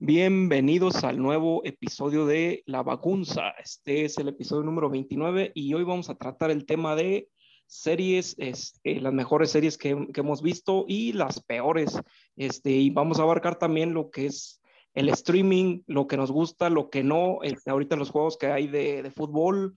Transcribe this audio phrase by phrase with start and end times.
[0.00, 3.50] Bienvenidos al nuevo episodio de La Vacunza.
[3.58, 7.28] Este es el episodio número 29 y hoy vamos a tratar el tema de
[7.66, 12.00] series, este, las mejores series que, hemos visto y las peores.
[12.36, 14.62] Este, y vamos a abarcar también lo que es
[14.94, 17.38] el streaming, lo que nos gusta, lo que no.
[17.42, 19.76] Este, ahorita los juegos que hay de, de fútbol,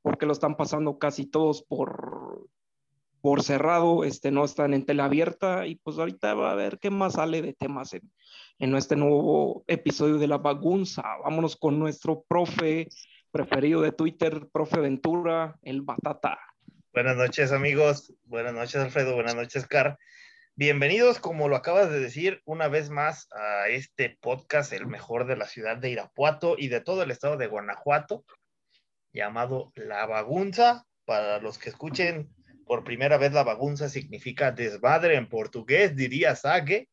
[0.00, 2.46] porque lo están pasando casi todos por,
[3.26, 6.90] por cerrado, este, no están en tela abierta y pues ahorita va a ver qué
[6.90, 8.02] más sale de temas en,
[8.60, 11.02] en este nuevo episodio de La Bagunza.
[11.24, 12.86] Vámonos con nuestro profe
[13.32, 16.38] preferido de Twitter, profe Ventura, el Batata.
[16.92, 19.98] Buenas noches amigos, buenas noches Alfredo, buenas noches Car.
[20.54, 25.36] Bienvenidos, como lo acabas de decir, una vez más a este podcast, el mejor de
[25.36, 28.24] la ciudad de Irapuato y de todo el estado de Guanajuato,
[29.12, 30.84] llamado La Bagunza.
[31.04, 32.35] Para los que escuchen
[32.66, 36.88] por primera vez la bagunza significa desmadre en portugués, diría Sage.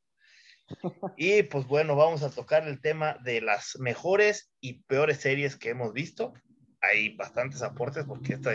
[1.18, 5.72] Y pues bueno, vamos a tocar el tema de las mejores y peores series que
[5.72, 6.34] hemos visto.
[6.80, 8.52] Hay bastantes aportes porque esto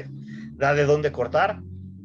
[0.52, 1.60] da de dónde cortar.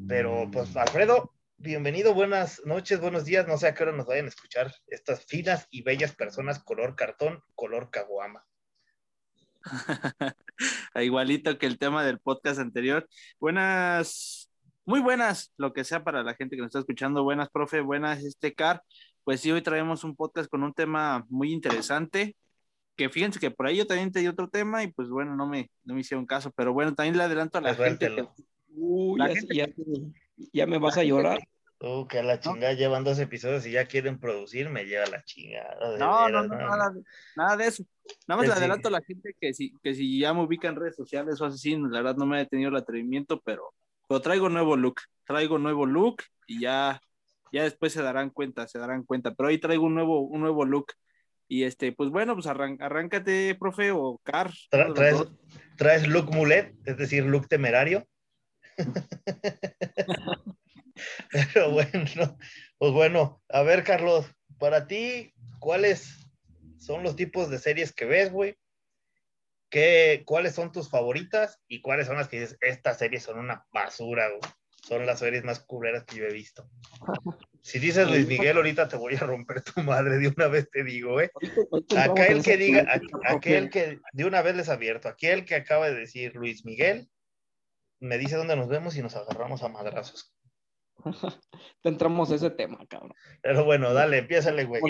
[0.07, 3.47] Pero pues Alfredo, bienvenido, buenas noches, buenos días.
[3.47, 6.95] No sé a qué hora nos vayan a escuchar estas finas y bellas personas color
[6.95, 8.45] cartón, color caguama.
[10.95, 13.07] Igualito que el tema del podcast anterior.
[13.39, 14.52] Buenas
[14.85, 17.23] muy buenas, lo que sea para la gente que nos está escuchando.
[17.23, 18.83] Buenas, profe, buenas, este Car.
[19.23, 22.35] Pues sí, hoy traemos un podcast con un tema muy interesante.
[22.95, 25.47] Que fíjense que por ahí yo también te di otro tema y pues bueno, no
[25.47, 28.27] me, no me hicieron caso, pero bueno, también le adelanto a la gente.
[30.51, 31.39] ya, me vas a llorar.
[31.79, 35.23] Uh, que a la chingada llevan dos episodios y ya quieren producir, me lleva la
[35.23, 35.97] chingada.
[35.97, 36.93] No, no, no, nada,
[37.35, 37.83] nada, de eso.
[38.27, 40.75] Nada más le adelanto a la gente que si, que si ya me ubica en
[40.75, 43.73] redes sociales o así, la verdad no me he tenido el atrevimiento, pero
[44.13, 47.01] pero traigo nuevo look, traigo nuevo look y ya,
[47.51, 50.65] ya después se darán cuenta, se darán cuenta, pero ahí traigo un nuevo, un nuevo
[50.65, 50.93] look.
[51.47, 54.51] Y este, pues bueno, pues arráncate, profe, o Car.
[54.69, 55.17] traes,
[55.77, 58.07] traes look mulet, es decir, look temerario.
[61.31, 62.37] Pero bueno,
[62.77, 64.27] pues bueno, a ver, Carlos,
[64.59, 66.29] para ti, ¿cuáles
[66.77, 68.55] son los tipos de series que ves, güey?
[70.25, 74.27] ¿Cuáles son tus favoritas y cuáles son las que dices, estas series son una basura,
[74.81, 76.69] son las series más culeras que yo he visto?
[77.61, 80.83] Si dices Luis Miguel, ahorita te voy a romper tu madre, de una vez te
[80.83, 81.31] digo, ¿eh?
[81.97, 86.35] Aquel que diga, aquel que de una vez les abierto, aquel que acaba de decir
[86.35, 87.09] Luis Miguel,
[87.99, 90.35] me dice dónde nos vemos y nos agarramos a madrazos.
[91.81, 93.13] Te entramos a ese tema, cabrón.
[93.41, 94.81] Pero bueno, dale, empiézale, güey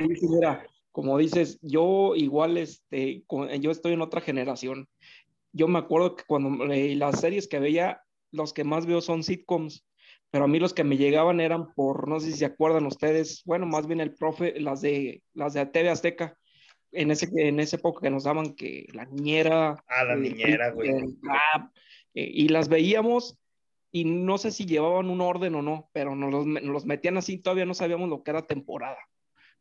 [0.93, 3.25] como dices, yo igual, este,
[3.59, 4.87] yo estoy en otra generación.
[5.51, 9.85] Yo me acuerdo que cuando las series que veía, los que más veo son sitcoms,
[10.29, 13.41] pero a mí los que me llegaban eran por, no sé si se acuerdan ustedes,
[13.45, 16.37] bueno, más bien el profe, las de, las de TV Azteca,
[16.91, 19.83] en ese, en esa época que nos daban que la niñera.
[19.87, 20.91] Ah, la niñera, güey.
[22.13, 23.39] Eh, y las veíamos
[23.91, 27.17] y no sé si llevaban un orden o no, pero nos los, nos los metían
[27.17, 28.99] así, todavía no sabíamos lo que era temporada.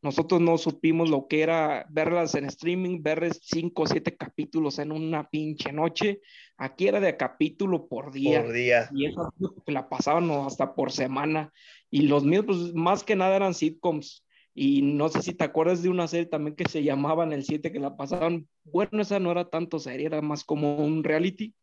[0.03, 4.91] Nosotros no supimos lo que era verlas en streaming, ver cinco o siete capítulos en
[4.91, 6.21] una pinche noche.
[6.57, 8.43] Aquí era de capítulo por día.
[8.43, 8.91] Por día.
[8.93, 9.33] Y eso
[9.67, 11.53] la pasaban hasta por semana.
[11.89, 14.27] Y los míos, pues más que nada eran sitcoms.
[14.55, 17.45] Y no sé si te acuerdas de una serie también que se llamaba en el
[17.45, 18.49] 7 que la pasaban.
[18.65, 21.55] Bueno, esa no era tanto serie, era más como un reality.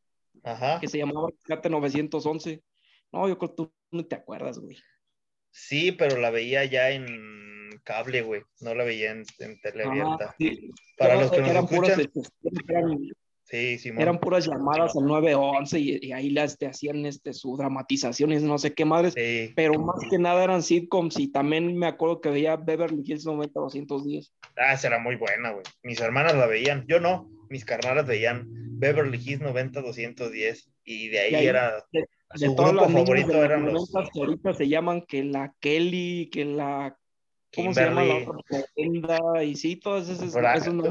[0.44, 0.80] Ajá.
[0.80, 2.64] Que se llamaba Rescate 911.
[3.12, 4.78] No, yo creo que tú no te acuerdas, güey.
[5.52, 7.06] Sí, pero la veía ya en
[7.84, 8.42] cable, güey.
[8.62, 10.36] No la veía en, en tele abierta.
[10.98, 12.10] Para los que nos escuchan.
[12.68, 12.98] eran,
[13.44, 18.44] sí, eran puras llamadas al 911 y, y ahí las te hacían este, su dramatizaciones,
[18.44, 19.16] no sé qué madres.
[19.56, 24.32] Pero más que nada eran sitcoms y también me acuerdo que veía Beverly Hills 90-210.
[24.58, 25.64] Ah, esa era muy buena, güey.
[25.84, 26.86] Mis hermanas la veían.
[26.88, 27.30] Yo no.
[27.50, 28.46] Mis carnalas veían
[28.80, 31.84] Beverly Hills 90-210 y de ahí, era.
[31.92, 33.92] De, su grupo favorito eran los.
[33.96, 36.98] ahorita se llaman que la Kelly, que la
[37.56, 39.44] ¿Cómo se llama la otra?
[39.44, 40.34] Y sí, todas esas.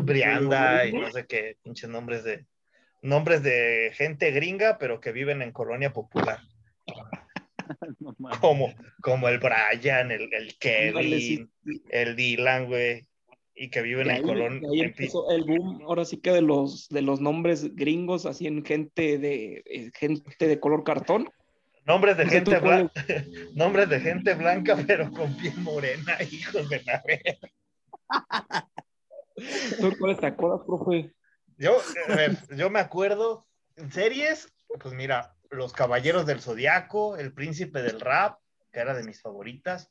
[0.05, 2.47] Brianda y no sé qué, pinches nombres de.
[3.01, 6.41] Nombres de gente gringa, pero que viven en colonia popular.
[8.41, 11.51] como, como el Brian, el, el Kevin,
[11.91, 13.07] el Dylan, güey,
[13.55, 14.63] y que viven en Colón.
[14.71, 18.65] Ahí empezó el boom, ahora sí que de los, de los nombres gringos, así en
[18.65, 21.29] gente de, eh, gente de color cartón.
[21.89, 22.93] Nombres de gente blanca,
[23.55, 27.03] nombres de gente blanca, pero con piel morena, hijos de la
[29.81, 31.15] ¿Tú cuáles te acuerdas, profe?
[31.57, 33.47] Yo, a ver, yo me acuerdo,
[33.77, 38.39] en series, pues mira, Los Caballeros del Zodiaco, El Príncipe del Rap,
[38.71, 39.91] que era de mis favoritas.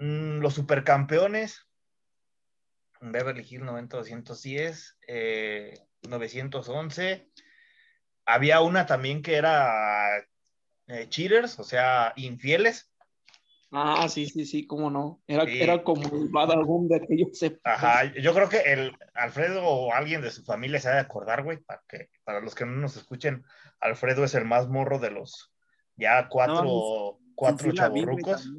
[0.00, 1.68] Mm, los Supercampeones,
[3.00, 7.30] Beverly Hills 90210, eh, 911.
[8.24, 10.26] Había una también que era
[10.92, 12.92] eh, Cheaters, o sea, infieles.
[13.70, 15.22] Ah, sí, sí, sí, cómo no.
[15.26, 20.20] Era, era como el algún de aquellos Ajá, yo creo que el Alfredo o alguien
[20.20, 22.96] de su familia se ha de acordar, güey, para, que, para los que no nos
[22.96, 23.44] escuchen,
[23.80, 25.52] Alfredo es el más morro de los
[25.96, 28.52] ya cuatro, cuatro chaburrucos.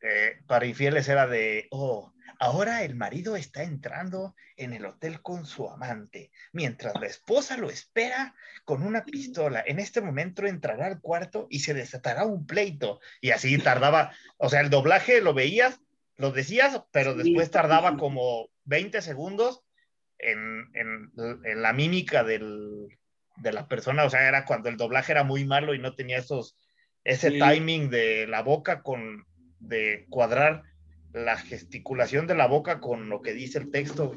[0.00, 5.44] Eh, para infieles era de, oh, Ahora el marido está entrando en el hotel con
[5.44, 9.62] su amante, mientras la esposa lo espera con una pistola.
[9.66, 13.00] En este momento entrará al cuarto y se desatará un pleito.
[13.20, 15.80] Y así tardaba, o sea, el doblaje lo veías,
[16.16, 19.64] lo decías, pero después tardaba como 20 segundos
[20.18, 20.70] en,
[21.56, 22.88] la mímica de
[23.52, 24.04] la persona.
[24.04, 26.56] O sea, era cuando el doblaje era muy malo y no tenía esos,
[27.02, 29.26] ese timing de la boca con
[29.58, 30.62] de cuadrar
[31.12, 34.12] la gesticulación de la boca con lo que dice el texto.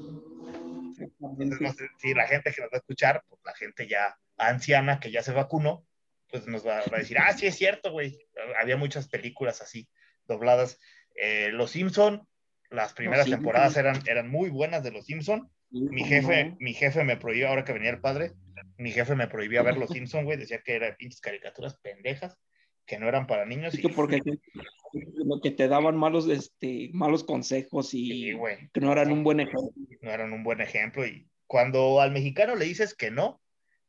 [1.98, 5.24] si la gente que nos va a escuchar, pues la gente ya anciana que ya
[5.24, 5.86] se vacunó,
[6.30, 8.18] pues nos va, a decir, ah, sí es cierto, güey.
[8.60, 9.88] Había muchas películas así,
[10.28, 10.80] dobladas.
[11.16, 12.28] Eh, los Simpson,
[12.70, 15.50] las primeras temporadas eran, eran muy buenas de Los Simpson.
[15.70, 18.34] Mi jefe, mi jefe me prohibió, ahora que venía el padre,
[18.78, 20.38] mi jefe me prohibía ver Los Simpson, güey.
[20.38, 22.38] Decía que eran pinches caricaturas pendejas
[22.86, 23.78] que no eran para niños.
[23.78, 24.22] y, porque
[24.94, 28.36] lo que te daban malos, este, malos consejos y
[28.74, 29.72] que no eran un buen ejemplo.
[30.02, 31.06] No eran un buen ejemplo.
[31.06, 33.42] Y cuando al mexicano le dices que no,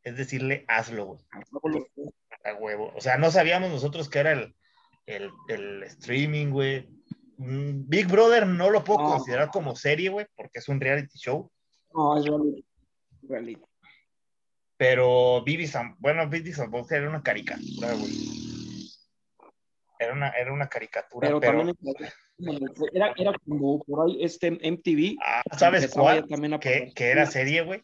[0.02, 1.18] es decirle hazlo,
[2.44, 2.92] A huevo.
[2.96, 6.88] O sea, no sabíamos nosotros que era el, el, streaming, güey.
[7.38, 11.50] Mm, Big Brother no lo puedo considerar como serie, güey, porque es un reality show.
[11.94, 12.26] No, es
[13.28, 13.62] reality.
[14.76, 16.52] Pero Vivi bueno, Vivi
[16.90, 18.51] era una caricatura, güey
[20.02, 21.28] era una, era una caricatura.
[21.28, 21.76] Pero, También
[22.92, 25.16] era, era, como por ahí este MTV.
[25.24, 26.26] Ah, ¿sabes cuál?
[26.60, 27.82] que, que, era serie, güey.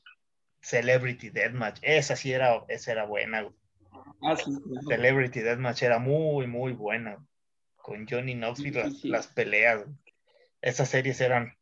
[0.60, 1.78] Celebrity Deathmatch.
[1.82, 3.54] Esa sí era, esa era buena, güey.
[4.22, 4.50] Ah, sí,
[4.88, 7.24] Celebrity Deathmatch era muy, muy buena.
[7.76, 9.84] Con Johnny Knoxville, las, peleas.
[10.60, 11.56] Esas series eran,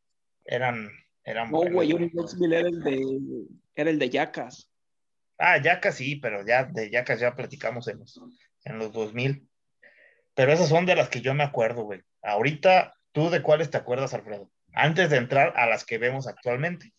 [0.45, 0.91] eran,
[1.25, 3.03] eran No, güey, Johnny Knoxville era el de,
[3.75, 4.71] era el de Yacas.
[5.39, 8.21] Ah, Yacas sí, pero ya de Yacas ya platicamos en los,
[8.65, 9.47] en los 2000.
[10.37, 12.03] Pero esas son de las que yo me acuerdo, güey.
[12.23, 14.51] Ahorita, ¿tú de cuáles te acuerdas, Alfredo?
[14.75, 16.93] Antes de entrar a las que vemos actualmente.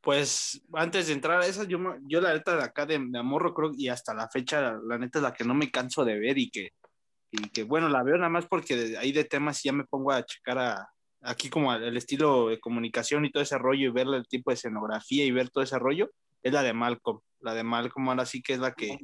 [0.00, 3.52] Pues antes de entrar a esas, yo, yo la neta de acá de, de Amorro
[3.52, 6.38] creo y hasta la fecha, la, neta es la que no me canso de ver
[6.38, 6.70] y que,
[7.30, 10.24] y que bueno, la veo nada más porque ahí de temas ya me pongo a
[10.24, 10.88] checar a,
[11.20, 14.54] aquí como el estilo de comunicación y todo ese rollo y ver el tipo de
[14.54, 16.10] escenografía y ver todo ese rollo,
[16.42, 17.20] es la de Malcolm.
[17.40, 18.98] La de Malcolm ahora sí que es la que...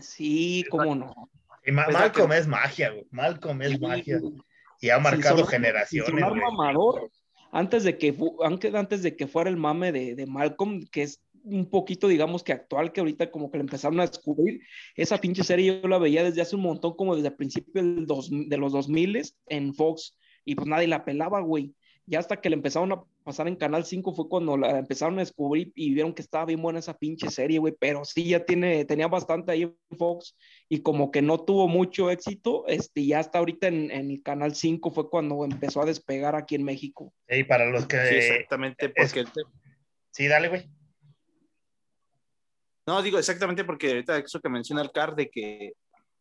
[0.00, 1.30] Sí, cómo no.
[1.64, 3.06] Y pues Malcolm es magia, güey.
[3.10, 4.20] Malcolm es magia.
[4.80, 6.24] Y ha marcado generaciones.
[7.50, 11.68] antes de que antes de que fuera el mame de, de, Malcolm, que es un
[11.70, 14.60] poquito, digamos que actual, que ahorita como que le empezaron a descubrir,
[14.94, 18.06] esa pinche serie yo la veía desde hace un montón, como desde el principio del
[18.06, 21.74] dos, de los 2000 en Fox, y pues nadie la pelaba, güey.
[22.08, 25.22] Ya hasta que le empezaron a pasar en Canal 5 fue cuando la empezaron a
[25.22, 27.74] descubrir y vieron que estaba bien buena esa pinche serie, güey.
[27.78, 30.36] Pero sí, ya tiene, tenía bastante ahí en Fox
[30.68, 34.54] y como que no tuvo mucho éxito, este, ya hasta ahorita en, en el Canal
[34.54, 37.12] 5 fue cuando empezó a despegar aquí en México.
[37.28, 37.96] Y para los que...
[38.06, 39.24] Sí, exactamente, porque...
[40.10, 40.68] Sí, dale, güey.
[42.88, 45.74] No, digo exactamente porque ahorita eso que menciona el CAR de que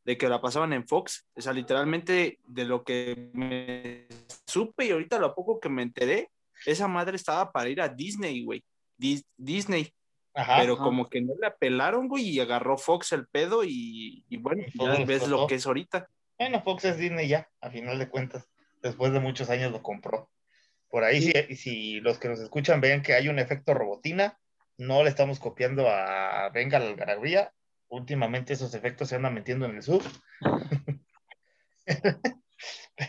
[0.07, 1.27] de que la pasaban en Fox.
[1.35, 4.07] O sea, literalmente de lo que me
[4.47, 6.31] supe y ahorita lo poco que me enteré,
[6.65, 8.63] esa madre estaba para ir a Disney, güey.
[8.97, 9.93] Disney.
[10.33, 15.03] pero como que no le apelaron, güey, y agarró Fox el pedo y, bueno, ya
[15.03, 16.07] ves lo que es ahorita.
[16.39, 18.47] Bueno, Fox es Disney ya, a final de cuentas.
[18.81, 20.31] Después de muchos años lo compró.
[20.89, 24.39] Por ahí, si, si los que nos escuchan vean que hay un efecto robotina,
[24.77, 27.51] no le estamos copiando a Venga la Algarabía,
[27.89, 30.03] últimamente esos efectos se andan metiendo en el sub.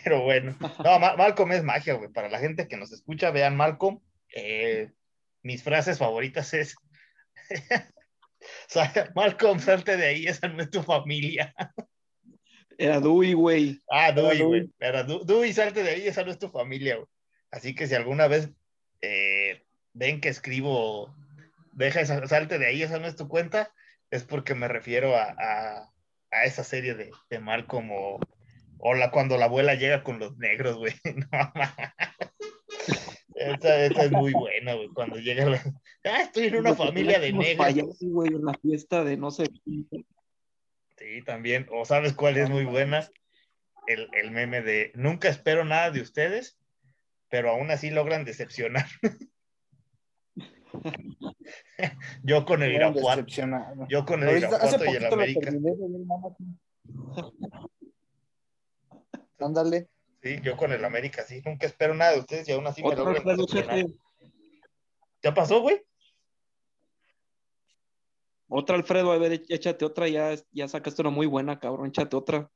[0.04, 2.10] Pero bueno, no, Malcolm es magia, güey.
[2.10, 4.00] Para la gente que nos escucha, vean Malcolm.
[4.34, 4.92] Eh,
[5.42, 6.76] mis frases favoritas es,
[9.14, 11.54] Malcolm, salte de ahí, esa no es tu familia.
[12.78, 13.82] Era Dewey, güey.
[13.90, 14.70] Ah, Dewey, güey.
[14.78, 17.08] Era Dewey, salte de ahí, esa no es tu familia, güey.
[17.50, 18.50] Así que si alguna vez
[19.00, 21.14] eh, ven que escribo,
[21.72, 23.72] deja esa, salte de ahí, esa no es tu cuenta,
[24.10, 25.92] es porque me refiero a,
[26.44, 30.94] esa serie de, de Malcolm o, la, cuando la abuela llega con los negros, güey.
[33.38, 34.88] No, esta, es muy buena, güey.
[34.88, 35.62] Cuando llega la...
[36.04, 37.96] Ah, estoy en una familia de negros.
[38.00, 39.44] güey, en la fiesta de no sé.
[40.96, 41.68] Sí, también.
[41.70, 43.08] O sabes cuál es muy buena.
[43.86, 46.58] El, el meme de nunca espero nada de ustedes,
[47.30, 48.86] pero aún así logran decepcionar.
[52.22, 53.24] yo con el Irapuato.
[53.88, 55.50] Yo con el Irapuato y el América.
[59.38, 59.88] Ándale.
[60.22, 61.40] Sí, yo con el América, sí.
[61.44, 63.86] Nunca espero nada de ustedes y aún así me decepcionar.
[65.22, 65.80] ¿Ya pasó, güey?
[68.48, 72.50] Otra, Alfredo, a ver, échate otra, ya, ya sacaste una muy buena, cabrón, échate otra.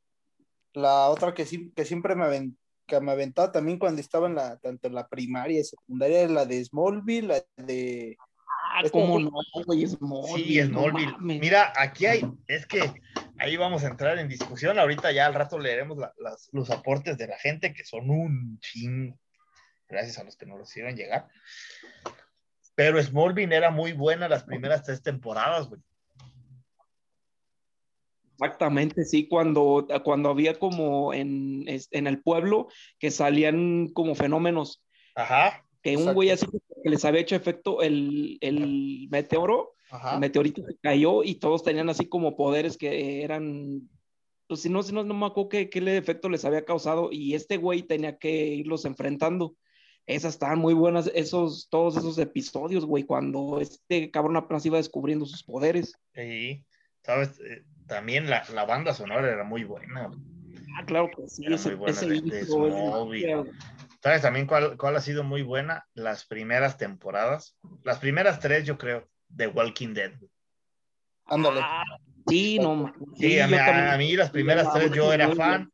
[0.73, 2.53] La otra que, sí, que siempre me,
[2.87, 6.45] que me aventaba también cuando estaba en la, tanto en la primaria y secundaria, la
[6.45, 8.17] de Smallville, la de...
[8.75, 9.31] Ah, ¿cómo no,
[9.65, 9.87] güey?
[9.87, 10.45] Smallville.
[10.45, 11.17] Sí, Smallville.
[11.21, 12.81] Mira, aquí hay, es que
[13.39, 15.99] ahí vamos a entrar en discusión, ahorita ya al rato leeremos
[16.53, 19.15] los aportes de la gente, que son un ching,
[19.89, 21.29] gracias a los que nos los hicieron llegar.
[22.75, 25.81] Pero Smallville era muy buena las primeras tres temporadas, güey.
[28.43, 32.69] Exactamente, sí, cuando, cuando había como en, en el pueblo
[32.99, 34.83] que salían como fenómenos.
[35.15, 35.65] Ajá.
[35.83, 39.75] Que un güey así que les había hecho efecto el, el meteoro,
[40.13, 43.89] el meteorito que cayó y todos tenían así como poderes que eran,
[44.49, 47.35] pues si no, si no, no me acuerdo qué, qué efecto les había causado y
[47.35, 49.57] este güey tenía que irlos enfrentando.
[50.07, 55.27] Esas estaban muy buenas, esos, todos esos episodios, güey, cuando este cabrón apenas iba descubriendo
[55.27, 55.95] sus poderes.
[56.15, 56.65] Sí,
[57.05, 60.11] sabes, eh, también la, la, banda sonora era muy buena.
[60.77, 61.45] Ah, claro que sí.
[61.45, 62.01] Era muy buena
[64.03, 65.87] ¿Sabes también cuál, cuál, ha sido muy buena?
[65.95, 67.57] Las primeras temporadas.
[67.85, 70.13] Las primeras tres, yo creo, de Walking Dead.
[71.27, 71.61] Ándale.
[71.63, 71.85] Ah,
[72.27, 72.93] sí, no.
[73.17, 75.71] Sí, a, mí, a, mí, las primeras tres yo era fan.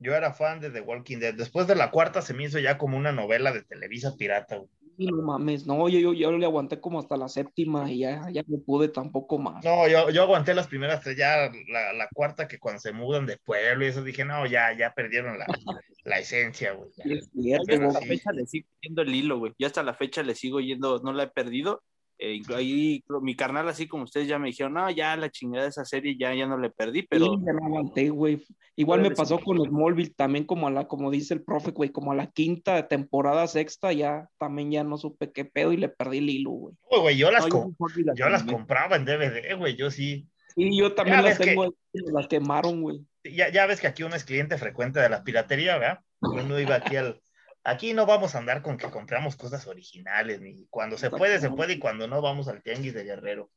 [0.00, 1.34] Yo era fan de The Walking Dead.
[1.34, 4.56] Después de la cuarta se me hizo ya como una novela de Televisa pirata.
[4.56, 8.28] Güey no mames, no, yo, yo, yo, le aguanté como hasta la séptima y ya,
[8.30, 9.64] ya no pude tampoco más.
[9.64, 13.26] No, yo, yo aguanté las primeras tres, ya la, la, cuarta que cuando se mudan
[13.26, 15.46] de pueblo y eso dije, no, ya, ya perdieron la,
[16.04, 16.90] la esencia, güey.
[16.92, 19.52] Sí, hasta la fecha le sigo yendo el hilo, güey.
[19.58, 21.82] Yo hasta la fecha le sigo yendo, no la he perdido
[22.20, 25.70] eh, ahí mi carnal, así como ustedes ya me dijeron, no, ya la chingada de
[25.70, 27.26] esa serie ya, ya no le perdí, pero.
[27.26, 28.44] Sí, ya no aguanté, güey.
[28.74, 32.12] Igual me pasó con Smallville, también como a la, como dice el profe, güey, como
[32.12, 36.18] a la quinta temporada, sexta, ya también ya no supe qué pedo y le perdí
[36.18, 36.74] el hilo, güey.
[36.88, 40.28] güey, yo las, yo las compraba en DVD, güey, yo sí.
[40.54, 43.00] Sí, yo también las tengo, las quemaron, güey.
[43.22, 46.00] Ya, ya ves que aquí uno es cliente frecuente de la piratería, ¿verdad?
[46.20, 47.20] Uno iba aquí al,
[47.68, 51.50] Aquí no vamos a andar con que compramos cosas originales, ni cuando se puede, se
[51.50, 53.50] puede, y cuando no, vamos al Tianguis de Guerrero.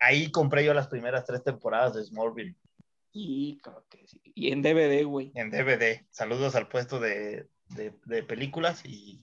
[0.00, 2.56] Ahí compré yo las primeras tres temporadas de Smallville.
[3.12, 3.60] Y,
[4.34, 5.30] y en DVD, güey.
[5.36, 6.04] En DVD.
[6.10, 7.46] Saludos al puesto de,
[8.26, 9.22] películas y,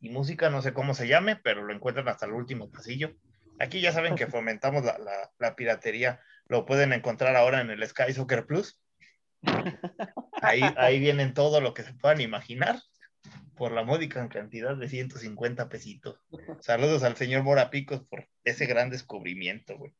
[0.00, 3.14] música, no sé cómo se llame, pero lo encuentran hasta el último pasillo.
[3.60, 6.20] Aquí ya saben que fomentamos la, la piratería.
[6.48, 8.80] Lo pueden encontrar ahora en el Sky Soccer Plus.
[10.42, 12.80] Ahí, ahí vienen todo lo que se puedan imaginar
[13.56, 16.20] por la módica cantidad de 150 pesitos.
[16.60, 19.94] Saludos al señor Mora Picos por ese gran descubrimiento, güey.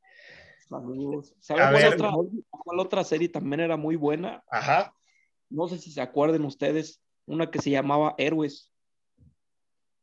[0.68, 1.34] Saludos.
[1.40, 2.10] ¿Sabes otra,
[2.50, 4.42] cuál otra serie también era muy buena?
[4.50, 4.94] Ajá.
[5.50, 8.70] No sé si se acuerden ustedes, una que se llamaba Héroes.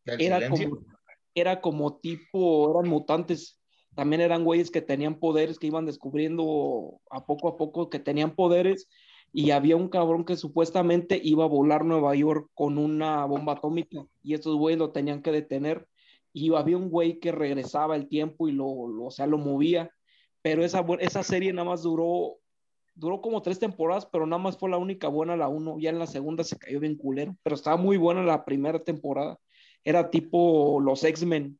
[0.05, 0.85] Era como,
[1.35, 3.59] era como tipo, eran mutantes.
[3.95, 8.35] También eran güeyes que tenían poderes, que iban descubriendo a poco a poco que tenían
[8.35, 8.87] poderes
[9.33, 14.05] y había un cabrón que supuestamente iba a volar Nueva York con una bomba atómica
[14.21, 15.87] y estos güeyes lo tenían que detener
[16.33, 19.91] y había un güey que regresaba el tiempo y lo, o sea, lo movía,
[20.41, 22.37] pero esa, esa serie nada más duró,
[22.95, 25.99] duró como tres temporadas, pero nada más fue la única buena la uno, ya en
[25.99, 29.39] la segunda se cayó bien culero, pero estaba muy buena la primera temporada,
[29.83, 31.59] era tipo los X-Men,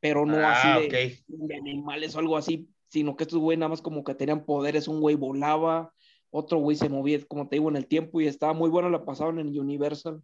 [0.00, 3.70] pero no así ah, de, de, animales o algo así, sino que estos güeyes nada
[3.70, 5.92] más como que tenían poderes, un güey volaba,
[6.32, 9.04] otro güey se movía, como te digo, en el tiempo y estaba muy bueno, la
[9.04, 10.22] pasaban en Universal.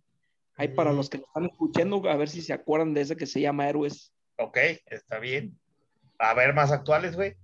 [0.54, 3.40] Ahí para los que están escuchando, a ver si se acuerdan de ese que se
[3.40, 4.12] llama Héroes.
[4.38, 5.56] Ok, está bien.
[6.18, 7.36] A ver, más actuales, güey.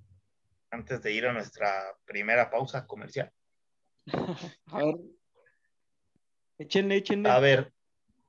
[0.71, 3.31] Antes de ir a nuestra primera pausa comercial.
[4.67, 4.97] a ver.
[6.59, 7.29] Échenle, échenle.
[7.29, 7.73] A ver,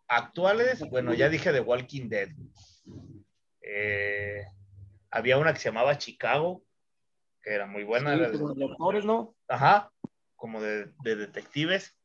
[0.07, 2.29] actuales, bueno, ya dije de Walking Dead.
[3.61, 4.45] Eh,
[5.09, 6.61] había una que se llamaba Chicago,
[7.41, 8.15] que era muy buena.
[8.31, 9.35] Sí, los ¿no?
[9.47, 9.91] Ajá,
[10.45, 11.97] como de, de detectives.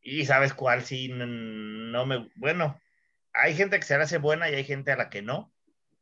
[0.00, 2.30] Y sabes cuál sí no me.
[2.36, 2.80] Bueno,
[3.32, 5.52] hay gente que se hace buena y hay gente a la que no.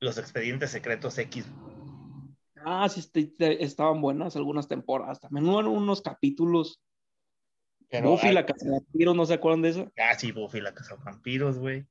[0.00, 1.46] Los expedientes secretos X.
[2.62, 5.18] Ah, sí, este, estaban buenas algunas temporadas.
[5.18, 6.82] También hubo unos capítulos.
[8.02, 9.92] Buffy, la casa de vampiros, ¿no se acuerdan de eso?
[9.96, 11.86] Ah, sí, Buffy, la casa de vampiros, güey.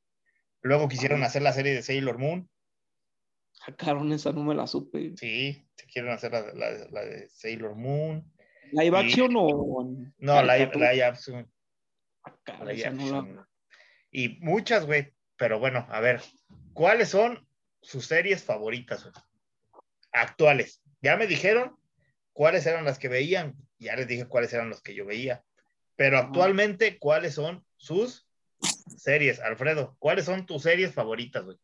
[0.62, 2.48] Luego quisieron hacer la serie de Sailor Moon.
[3.52, 5.14] Sacaron esa, no me la supe.
[5.18, 8.32] Sí, se quieren hacer la, la, de Sailor Moon.
[8.72, 10.10] ¿Live action o.?
[10.18, 11.52] No, live, live action.
[12.24, 13.46] Ah,
[14.12, 15.14] y muchas, güey.
[15.38, 16.22] Pero bueno, a ver,
[16.74, 17.48] ¿cuáles son
[17.82, 19.10] sus series favoritas
[20.12, 20.84] actuales?
[21.02, 21.76] Ya me dijeron
[22.34, 25.44] cuáles eran las que veían, ya les dije cuáles eran los que yo veía.
[25.96, 28.28] Pero actualmente, ¿cuáles son sus
[28.98, 29.96] series, Alfredo?
[30.00, 31.58] ¿Cuáles son tus series favoritas, güey?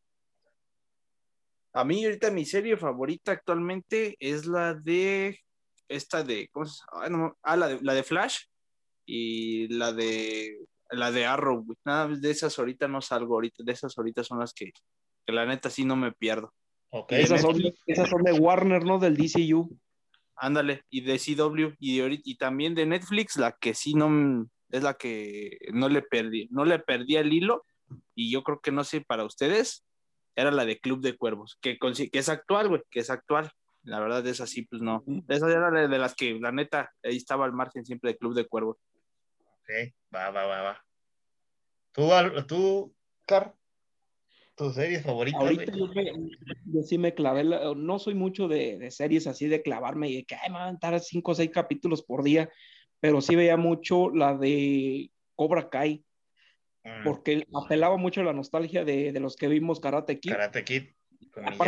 [1.73, 5.39] A mí ahorita mi serie favorita actualmente es la de
[5.87, 7.35] esta de ¿cómo se llama?
[7.43, 8.39] Ah, la de la de Flash
[9.05, 10.57] y la de
[10.91, 14.53] la de Arrow, Nada de esas ahorita no salgo ahorita, de esas ahorita son las
[14.53, 14.71] que,
[15.25, 16.53] que la neta sí no me pierdo.
[16.89, 17.21] Okay.
[17.21, 18.97] Esas, son, esas son de Warner, ¿no?
[18.97, 19.77] Del DCU.
[20.37, 24.93] Ándale, y de CW, y, y también de Netflix, la que sí no es la
[24.93, 27.65] que no le perdí, no le perdí el hilo,
[28.13, 29.83] y yo creo que no sé para ustedes,
[30.35, 33.51] era la de Club de Cuervos, que, que es actual, güey, que es actual.
[33.83, 35.03] La verdad, es así, pues no.
[35.27, 38.45] Esa era de las que, la neta, ahí estaba al margen siempre de Club de
[38.45, 38.77] Cuervos.
[39.39, 40.85] Ok, va, va, va, va.
[41.91, 42.09] ¿Tú,
[42.47, 43.55] tú Car?
[44.55, 45.37] ¿Tu serie favorita?
[45.37, 45.87] Ahorita yo,
[46.65, 50.23] yo, sí me clavé, no soy mucho de, de, series así de clavarme y de
[50.25, 52.49] que ay, me van a aventar cinco o seis capítulos por día,
[52.99, 56.03] pero sí veía mucho la de Cobra Kai,
[56.83, 57.03] mm.
[57.03, 60.31] porque apelaba mucho a la nostalgia de, de los que vimos Karate Kid.
[60.31, 60.83] Karate Kid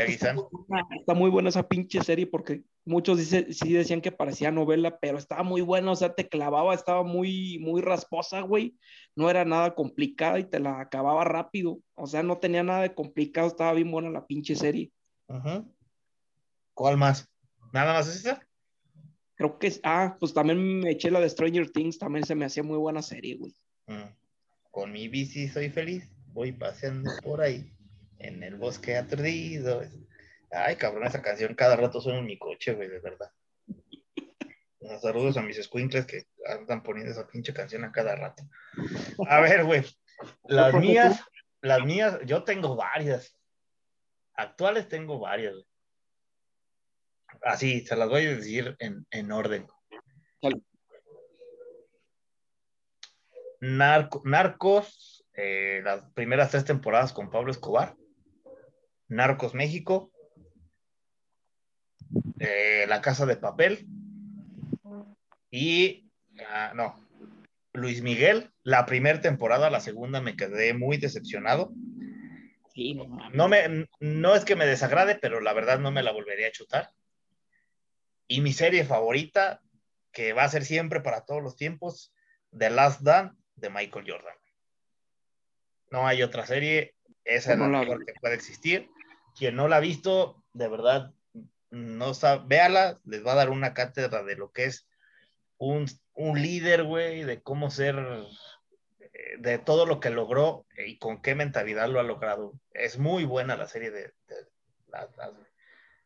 [0.08, 5.18] está, muy buena esa pinche serie porque muchos dice, sí decían que parecía novela, pero
[5.18, 8.78] estaba muy buena, o sea, te clavaba, estaba muy, muy rasposa, güey.
[9.16, 11.80] No era nada complicada y te la acababa rápido.
[11.96, 14.92] O sea, no tenía nada de complicado, estaba bien buena la pinche serie.
[16.74, 17.30] ¿Cuál más?
[17.74, 18.42] ¿Nada más es esa?
[19.36, 22.64] Creo que ah, pues también me eché la de Stranger Things, también se me hacía
[22.64, 23.54] muy buena serie, güey.
[23.88, 24.14] Mm.
[24.72, 27.72] Con mi bici soy feliz, voy paseando por ahí
[28.20, 29.82] en el bosque aturdido.
[30.52, 33.32] Ay, cabrón, esa canción cada rato suena en mi coche, güey, de verdad.
[35.02, 38.44] saludos a mis squinkles que andan poniendo esa pinche canción a cada rato.
[39.28, 39.84] A ver, güey,
[40.44, 41.24] las mías,
[41.62, 43.36] las mías, yo tengo varias.
[44.34, 45.66] Actuales tengo varias, güey.
[47.44, 49.68] Así, se las voy a decir en, en orden.
[53.62, 57.96] Narcos, eh, las primeras tres temporadas con Pablo Escobar.
[59.10, 60.12] Narcos México,
[62.40, 63.88] eh, La Casa de Papel
[65.52, 66.10] y,
[66.48, 66.96] ah, no,
[67.74, 71.74] Luis Miguel, la primera temporada, la segunda me quedé muy decepcionado.
[73.34, 76.52] no, me, no es que me desagrade, pero la verdad no me la volvería a
[76.52, 76.90] chutar.
[78.28, 79.62] Y mi serie favorita,
[80.12, 82.14] que va a ser siempre para todos los tiempos,
[82.58, 84.36] The Last Dance de Michael Jordan.
[85.92, 86.96] No hay otra serie,
[87.26, 88.90] esa es la mejor que puede existir.
[89.40, 91.14] Quien no la ha visto, de verdad,
[91.70, 94.86] no sabe, véala, les va a dar una cátedra de lo que es
[95.58, 95.88] un,
[96.36, 97.96] líder, güey, de cómo ser,
[99.00, 102.60] eh, de todo lo que logró y con qué mentalidad lo ha logrado.
[102.72, 104.14] Es muy buena la serie de,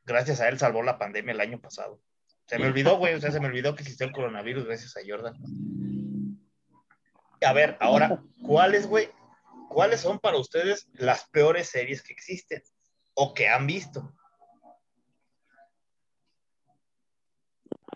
[0.06, 2.00] gracias a él salvó la pandemia el año pasado.
[2.46, 5.02] Se me olvidó, güey, o sea, se me olvidó que existió el coronavirus gracias a
[5.04, 5.34] Jordan.
[7.41, 9.10] A ver, ahora, ¿cuáles, güey?
[9.69, 12.62] ¿Cuáles son para ustedes las peores series que existen?
[13.15, 14.13] O que han visto.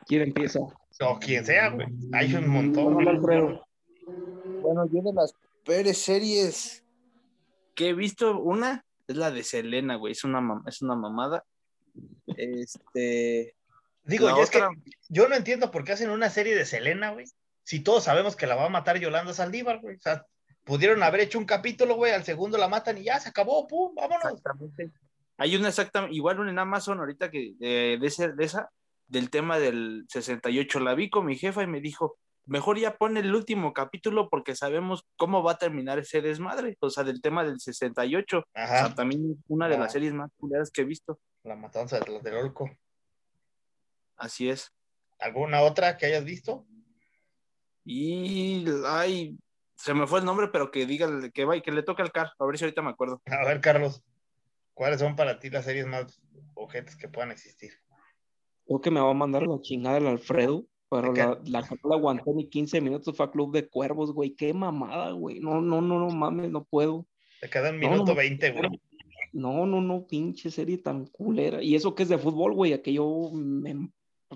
[0.06, 0.60] ¿Quién empieza?
[1.01, 1.88] O quien sea, güey.
[2.13, 2.95] Hay un montón.
[4.62, 6.84] Bueno, yo de las peores series
[7.75, 10.13] que he visto, una es la de Selena, güey.
[10.13, 11.43] Es una, es una mamada.
[12.25, 13.56] Este.
[14.03, 14.62] Digo, yo, es que
[15.10, 17.25] yo no entiendo por qué hacen una serie de Selena, güey.
[17.63, 19.97] Si todos sabemos que la va a matar Yolanda Saldívar, güey.
[19.97, 20.25] O sea,
[20.63, 23.93] pudieron haber hecho un capítulo, güey, al segundo la matan y ya se acabó, pum,
[23.93, 24.23] vámonos.
[24.23, 24.91] Exactamente.
[25.38, 28.69] Hay una exacta, igual una en Amazon ahorita que de, ese, de esa,
[29.08, 30.80] del tema del 68.
[30.80, 34.56] La vi con mi jefa y me dijo, mejor ya pon el último capítulo porque
[34.56, 36.76] sabemos cómo va a terminar ese desmadre.
[36.80, 38.43] O sea, del tema del 68.
[38.54, 38.73] Ajá.
[38.73, 41.19] O sea, también una de las series más populares que he visto.
[41.43, 42.69] La matanza de del Orco.
[44.17, 44.73] Así es.
[45.19, 46.65] ¿Alguna otra que hayas visto?
[47.86, 49.38] Y ay,
[49.76, 52.12] se me fue el nombre, pero que diga que va y que le toque al
[52.12, 53.21] car, a ver si ahorita me acuerdo.
[53.26, 54.04] A ver, Carlos.
[54.77, 56.21] ¿Cuáles son para ti las series más
[56.53, 57.71] objetos que puedan existir?
[58.67, 61.73] Creo que me va a mandar la chingada el Alfredo, Pero ¿De la, la que
[61.83, 64.35] no la aguanté ni 15 minutos fue a Club de Cuervos, güey.
[64.35, 65.39] Qué mamada, güey.
[65.39, 67.07] No, no, no, no mames, no puedo.
[67.41, 68.69] Te queda un No, minuto no, 20, güey.
[69.33, 71.63] No, no, no, pinche serie tan culera.
[71.63, 73.89] Y eso que es de fútbol, güey, a que yo me,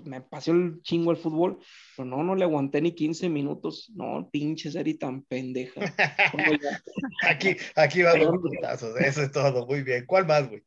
[0.04, 1.58] me paseó el chingo el fútbol,
[1.96, 3.90] pero no, no le aguanté ni 15 minutos.
[3.94, 5.80] No, pinche serie tan pendeja.
[7.28, 8.98] Aquí, aquí van los putazos.
[9.00, 9.66] Eso es todo.
[9.66, 10.04] Muy bien.
[10.06, 10.62] ¿Cuál más, güey?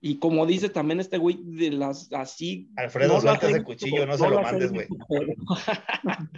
[0.00, 2.68] Y como dice también este güey, de las así.
[2.76, 4.86] Alfredo, no suelta las he ese visto, cuchillo, no se lo mandes, güey.
[5.08, 5.32] pero-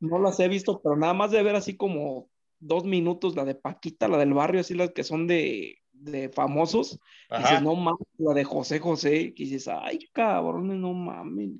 [0.00, 2.28] no las he visto, pero nada más de ver así como
[2.60, 6.98] dos minutos, la de Paquita, la del barrio, así las que son de, de famosos.
[7.30, 7.60] Y dices, Ajá.
[7.60, 11.52] no mames, la de José José, que dices, ay, cabrones, no mames.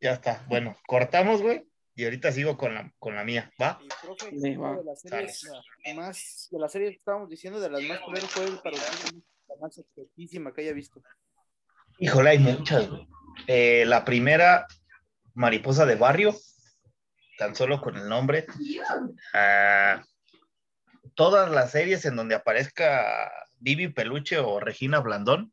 [0.00, 0.44] Ya está.
[0.48, 1.66] Bueno, cortamos, güey.
[1.96, 3.52] Y ahorita sigo con la, con la mía.
[3.60, 3.78] ¿Va?
[3.82, 4.76] Y, profe, Sí, va.
[4.76, 5.50] de las series
[5.94, 9.16] más, de las series que estábamos diciendo, de las más culeras fue para usted
[9.48, 11.00] la más expertísima que haya visto.
[11.98, 13.06] Híjole, hay muchas, güey.
[13.46, 14.66] Eh, la primera,
[15.34, 16.34] Mariposa de Barrio,
[17.38, 18.46] tan solo con el nombre.
[19.32, 20.02] Ah,
[21.14, 25.52] todas las series en donde aparezca Vivi Peluche o Regina Blandón,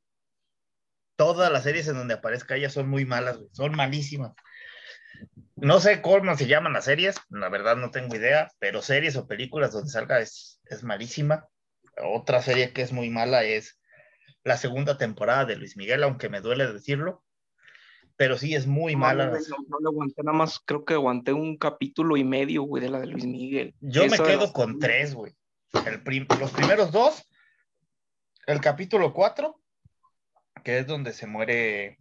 [1.16, 4.34] todas las series en donde aparezca ella son muy malas, güey, son malísimas.
[5.56, 9.28] No sé cómo se llaman las series, la verdad no tengo idea, pero series o
[9.28, 11.48] películas donde salga es, es malísima.
[12.04, 13.80] Otra serie que es muy mala es
[14.44, 17.24] la segunda temporada de Luis Miguel, aunque me duele decirlo,
[18.16, 19.28] pero sí es muy No, mala.
[19.28, 23.00] no, no, aguanté nada más, creo que aguanté un capítulo y medio, güey, de la
[23.00, 23.76] de Luis Miguel.
[23.82, 25.34] Yo me quedo las- con tres, güey.
[25.86, 27.28] El prim- los primeros dos,
[28.46, 29.60] el capítulo cuatro,
[30.64, 31.98] que es donde se muere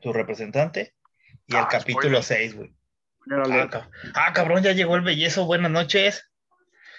[0.00, 0.94] tu representante,
[1.46, 2.24] y el Ah, capítulo spoiler.
[2.24, 2.74] seis, güey.
[3.30, 3.68] Órale.
[3.72, 6.26] Ah, ah, cabrón, ya llegó el bellezo, buenas noches.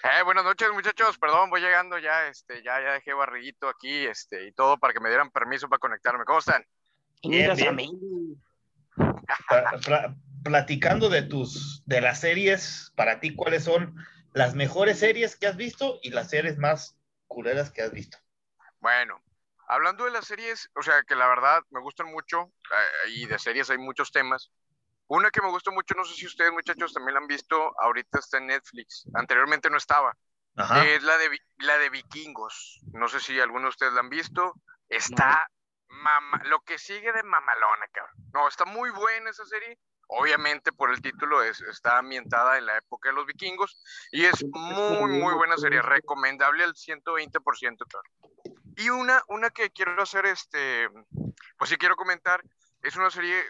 [0.04, 1.18] Eh, buenas noches, muchachos.
[1.18, 5.00] Perdón, voy llegando ya, este, ya, ya dejé barriguito aquí, este, y todo para que
[5.00, 6.24] me dieran permiso para conectarme.
[6.24, 6.64] ¿Cómo están?
[7.22, 7.68] Bien, bien.
[7.68, 8.36] a mí, güey.
[9.48, 13.94] Pla- pla- platicando de tus, de las series, para ti, ¿cuáles son
[14.32, 18.18] las mejores series que has visto y las series más culeras que has visto?
[18.80, 19.22] Bueno,
[19.68, 23.38] hablando de las series, o sea, que la verdad me gustan mucho, eh, y de
[23.38, 24.50] series hay muchos temas.
[25.06, 28.18] Una que me gusta mucho, no sé si ustedes, muchachos, también la han visto, ahorita
[28.18, 29.04] está en Netflix.
[29.14, 30.16] Anteriormente no estaba.
[30.56, 30.84] Ajá.
[30.86, 32.80] Es la de, la de Vikingos.
[32.92, 34.54] No sé si alguno de ustedes la han visto.
[34.88, 35.50] Está
[35.88, 38.14] mama, lo que sigue de mamalona, cabrón.
[38.32, 39.78] No, está muy buena esa serie.
[40.14, 44.44] Obviamente por el título es, está ambientada en la época de los vikingos y es
[44.44, 47.40] muy, muy buena serie, recomendable al 120%,
[47.88, 48.12] cabrón.
[48.76, 50.88] Y una, una que quiero hacer, este,
[51.56, 52.42] pues sí quiero comentar,
[52.82, 53.42] es una serie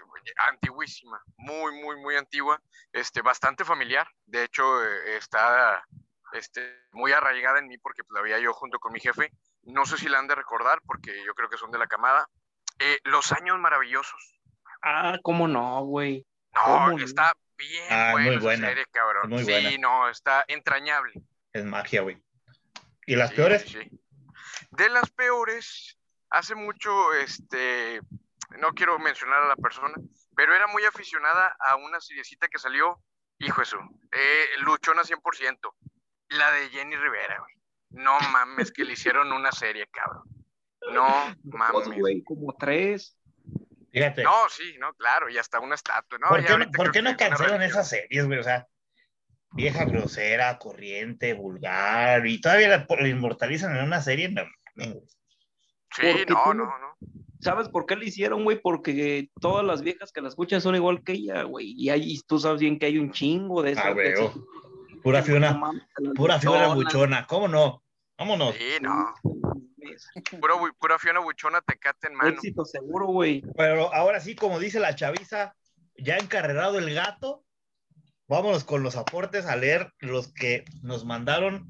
[0.49, 2.61] antiguísima, muy, muy, muy antigua,
[2.93, 4.07] este, bastante familiar.
[4.27, 5.85] De hecho, eh, está
[6.33, 9.33] este, muy arraigada en mí porque pues, la veía yo junto con mi jefe.
[9.65, 12.29] No sé si la han de recordar porque yo creo que son de la camada.
[12.79, 14.41] Eh, Los años maravillosos.
[14.83, 16.27] Ah, cómo no, güey.
[16.55, 18.69] No, está bien Ah, buena muy buena.
[18.69, 19.31] serie, cabrón.
[19.31, 21.13] Muy sí, no, está entrañable.
[21.53, 22.23] Es magia, güey.
[23.07, 23.63] ¿Y las Sí, peores?
[23.63, 23.91] sí.
[24.71, 25.99] De las peores,
[26.31, 28.01] hace mucho, este,
[28.59, 29.95] no quiero mencionar a la persona,
[30.37, 32.99] pero era muy aficionada a una seriecita que salió,
[33.39, 33.79] hijo eso,
[34.13, 35.75] eh, luchona 100%,
[36.31, 37.55] la de Jenny Rivera, güey.
[37.91, 40.23] No mames que le hicieron una serie, cabrón.
[40.93, 41.07] No
[41.45, 42.23] mames.
[42.25, 43.17] como tres.
[43.93, 44.25] Fíjate.
[44.25, 46.29] No, sí, no, claro, y hasta una estatua, ¿no?
[46.29, 48.39] ¿Por Ya qué, no, por qué no cancelan esas series, güey?
[48.39, 48.67] O sea,
[49.53, 54.31] vieja grosera, corriente, vulgar, y todavía la, la inmortalizan en una serie.
[54.31, 54.85] No.
[54.85, 56.97] Sí, Porque no, tú- no, no.
[57.41, 58.61] ¿Sabes por qué le hicieron, güey?
[58.61, 61.75] Porque todas las viejas que la escuchan son igual que ella, güey.
[61.77, 63.87] Y ahí tú sabes bien que hay un chingo de esas.
[63.87, 64.33] Ah, güey, esas-
[65.03, 65.61] Pura Fiona,
[66.15, 67.27] pura Fiona buchona.
[67.27, 67.83] ¿Cómo no?
[68.17, 68.55] Vámonos.
[68.55, 69.13] Sí, no.
[69.93, 70.75] Mames.
[70.79, 72.31] Pura, Fiona Buchona tecate en mano.
[72.31, 73.43] Éxito seguro, güey.
[73.57, 75.55] Pero ahora sí, como dice la chaviza,
[75.97, 77.45] ya encarrerado el gato,
[78.29, 81.69] vámonos con los aportes a leer los que nos mandaron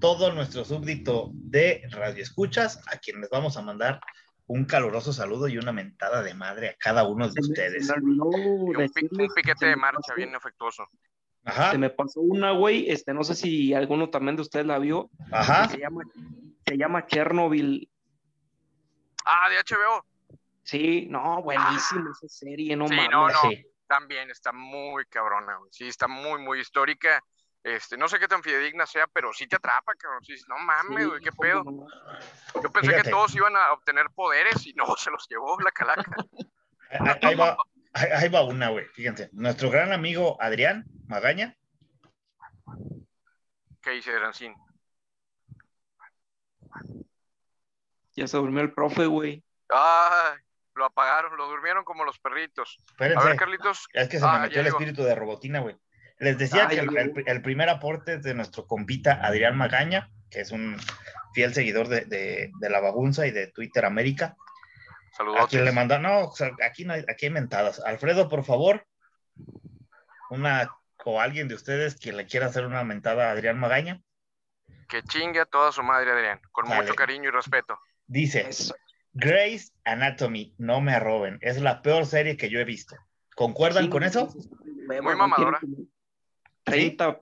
[0.00, 4.00] todo nuestro súbdito de Radio Escuchas, a quienes vamos a mandar
[4.46, 7.88] un caluroso saludo y una mentada de madre a cada uno de ustedes.
[7.90, 10.84] Un, piquete de marcha pasó- bien afectuoso.
[11.46, 12.90] Ajá, Se me pasó una, güey.
[12.90, 15.10] Este, no sé si alguno también de ustedes la vio.
[15.30, 15.68] ajá.
[15.68, 16.02] Se llama,
[16.66, 17.88] se llama Chernobyl.
[19.24, 20.04] Ah, de HBO.
[20.62, 23.10] Sí, no, buenísima esa serie, no Sí, mames.
[23.10, 23.40] no, no.
[23.50, 23.66] Sí.
[23.86, 25.70] También está muy cabrona, güey.
[25.72, 27.22] Sí, está muy, muy histórica.
[27.62, 30.22] Este, no sé qué tan fidedigna sea, pero sí te atrapa, cabrón.
[30.24, 31.64] Sí, no mames, Sí, güey, qué pedo.
[31.64, 31.86] no.
[32.62, 33.02] Yo pensé Fíjate.
[33.04, 36.14] que todos iban a obtener poderes y no, se los llevó la calaca.
[37.22, 37.56] Ahí, va,
[37.92, 38.86] ahí, va una, güey.
[38.94, 41.56] Fíjense, nuestro gran amigo Adrián Magaña,
[43.82, 44.54] ¿Qué dice Rancín?
[48.16, 49.42] Ya se durmió el profe, güey.
[49.68, 50.38] Ay,
[50.74, 52.78] lo apagaron, lo durmieron como los perritos.
[52.86, 53.86] Espérense, A ver, Carlitos.
[53.92, 55.76] es que se Ah, me metió el espíritu de robotina, güey.
[56.18, 56.98] Les decía Ah, que el, llegó.
[56.98, 60.76] el- el primer aporte es de nuestro compita Adrián Magaña, que es un
[61.34, 64.36] fiel seguidor de, de- de La Bagunza y de Twitter América.
[65.16, 65.40] Saludos.
[65.42, 66.30] A quien le manda, no,
[66.64, 67.80] aquí, no hay, aquí hay mentadas.
[67.80, 68.86] Alfredo, por favor,
[70.30, 70.70] una
[71.04, 74.00] o alguien de ustedes quien le quiera hacer una mentada a Adrián Magaña,
[74.88, 76.40] Que chingue a toda su madre, Adrián.
[76.52, 76.82] Con Dale.
[76.82, 77.78] mucho cariño y respeto.
[78.06, 78.48] dice.
[79.16, 82.96] Grey's Anatomy, no me roben, es la peor serie que yo he visto.
[83.36, 84.28] ¿Concuerdan con eso?
[84.88, 85.60] Muy mamadora.
[86.64, 87.20] 30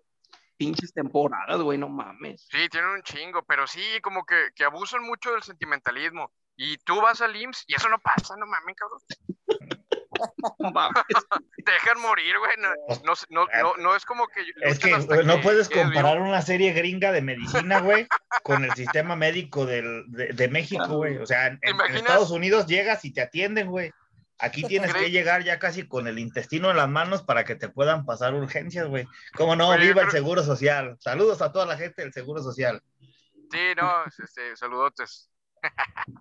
[0.57, 2.49] pinches temporadas, güey, no mames.
[2.51, 6.33] Sí, tienen un chingo, pero sí, como que, que abusan mucho del sentimentalismo.
[6.57, 9.01] Y tú vas al IMSS y eso no pasa, no mames, cabrón.
[11.57, 12.53] Dejan morir, güey.
[12.59, 12.69] No,
[13.05, 14.41] no, no, no, no es como que.
[14.63, 18.07] Es que no que puedes comparar una serie gringa de medicina, güey,
[18.43, 21.19] con el sistema médico del- de, de México, güey.
[21.19, 21.59] O sea, en?
[21.95, 23.93] Estados Unidos llegas y te atienden, güey.
[24.39, 27.69] Aquí tienes que llegar ya casi con el intestino en las manos para que te
[27.69, 29.07] puedan pasar urgencias, güey.
[29.37, 29.69] ¿Cómo no?
[29.69, 30.97] Oye, Viva el Seguro Social.
[30.99, 32.83] Saludos a toda la gente del Seguro Social.
[33.01, 35.31] Sí, no, este, saludotes.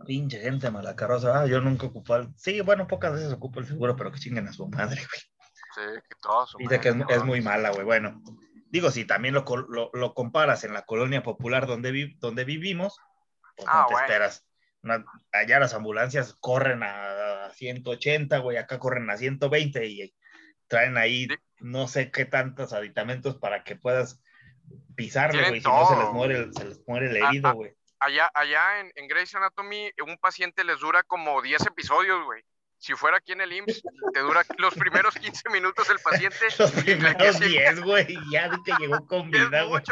[0.05, 1.41] Pinche gente mala carroza.
[1.41, 2.29] Ah, yo nunca ocupo el...
[2.35, 5.21] Sí, bueno, pocas veces ocupo el seguro, pero que chinguen a su madre, güey.
[5.75, 7.83] Sí, que todo su Dice que es, muy mala, güey.
[7.85, 8.21] Bueno,
[8.69, 12.97] digo, si también lo, lo, lo comparas en la colonia popular donde, vi- donde vivimos,
[13.55, 14.07] pues Ah, no te bueno.
[14.07, 14.45] esperas.
[14.83, 20.13] Una- allá las ambulancias corren a 180, güey, acá corren a 120 y
[20.67, 21.35] traen ahí Sí.
[21.59, 24.21] no sé qué tantos aditamentos para que puedas
[24.95, 27.53] pisarle, güey, si no se les muere el, se les muere el Ah, herido, ah.
[27.53, 27.73] güey.
[28.01, 32.43] Allá, allá en, en Grey's Anatomy, un paciente les dura como 10 episodios, güey.
[32.81, 36.37] Si fuera aquí en el IMSS, te dura los primeros 15 minutos el paciente.
[36.57, 39.83] Los primeros sigue 10, güey, ya de que llegó con vida, güey.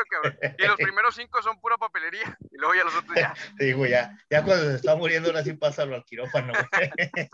[0.57, 2.35] Y los primeros 5 son pura papelería.
[2.51, 5.43] Y luego ya los otros ya Sí, güey, ya, ya cuando se está muriendo, ahora
[5.43, 6.89] sí pásalo al quirófano, güey.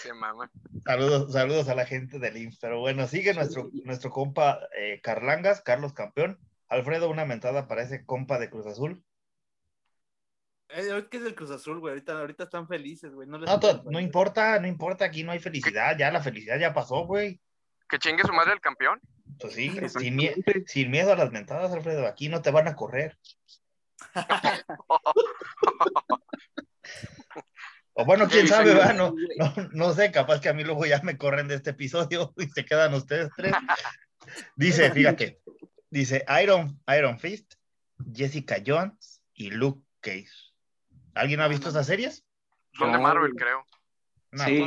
[0.00, 0.50] se maman.
[0.86, 2.58] Saludos, saludos a la gente del IMSS.
[2.58, 6.38] Pero bueno, sigue nuestro, nuestro compa eh, Carlangas, Carlos Campeón.
[6.68, 9.04] Alfredo, una mentada para ese compa de Cruz Azul.
[10.74, 11.92] Eh, es que es el Cruz Azul, güey.
[11.92, 13.28] Ahorita, ahorita están felices, güey.
[13.28, 13.48] No, les
[13.84, 17.40] No, importa, no importa, aquí no hay felicidad, ya la felicidad ya pasó, güey.
[17.88, 19.00] Que chingue su madre el campeón.
[19.38, 20.34] Pues sí, sin, mie-
[20.66, 23.18] sin miedo a las mentadas, Alfredo, aquí no te van a correr.
[27.94, 28.74] O bueno, quién Sí, sabe.
[28.94, 32.32] No, no, no sé, capaz que a mí luego ya me corren de este episodio
[32.38, 33.52] y se quedan ustedes tres.
[34.56, 35.40] Dice, fíjate,
[35.90, 37.54] dice Iron, Iron Fist,
[38.14, 40.30] Jessica Jones y Luke Cage.
[41.14, 42.24] ¿Alguien ha visto esas series?
[42.74, 43.64] Son de No, Marvel, creo.
[44.30, 44.64] No, Sí.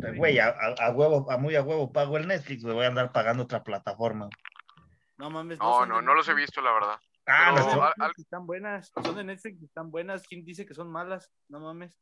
[0.00, 0.54] pues, güey, a,
[0.94, 4.30] huevo, a muy a huevo pago el Netflix, me voy a andar pagando otra plataforma.
[5.18, 5.58] No mames.
[5.58, 6.98] No, no, no los he visto, la verdad.
[7.26, 8.90] Ah, Pero- de al- al- Están buenas.
[9.04, 10.22] Son de Netflix, están buenas.
[10.26, 11.30] ¿Quién dice que son malas?
[11.48, 11.94] No mames.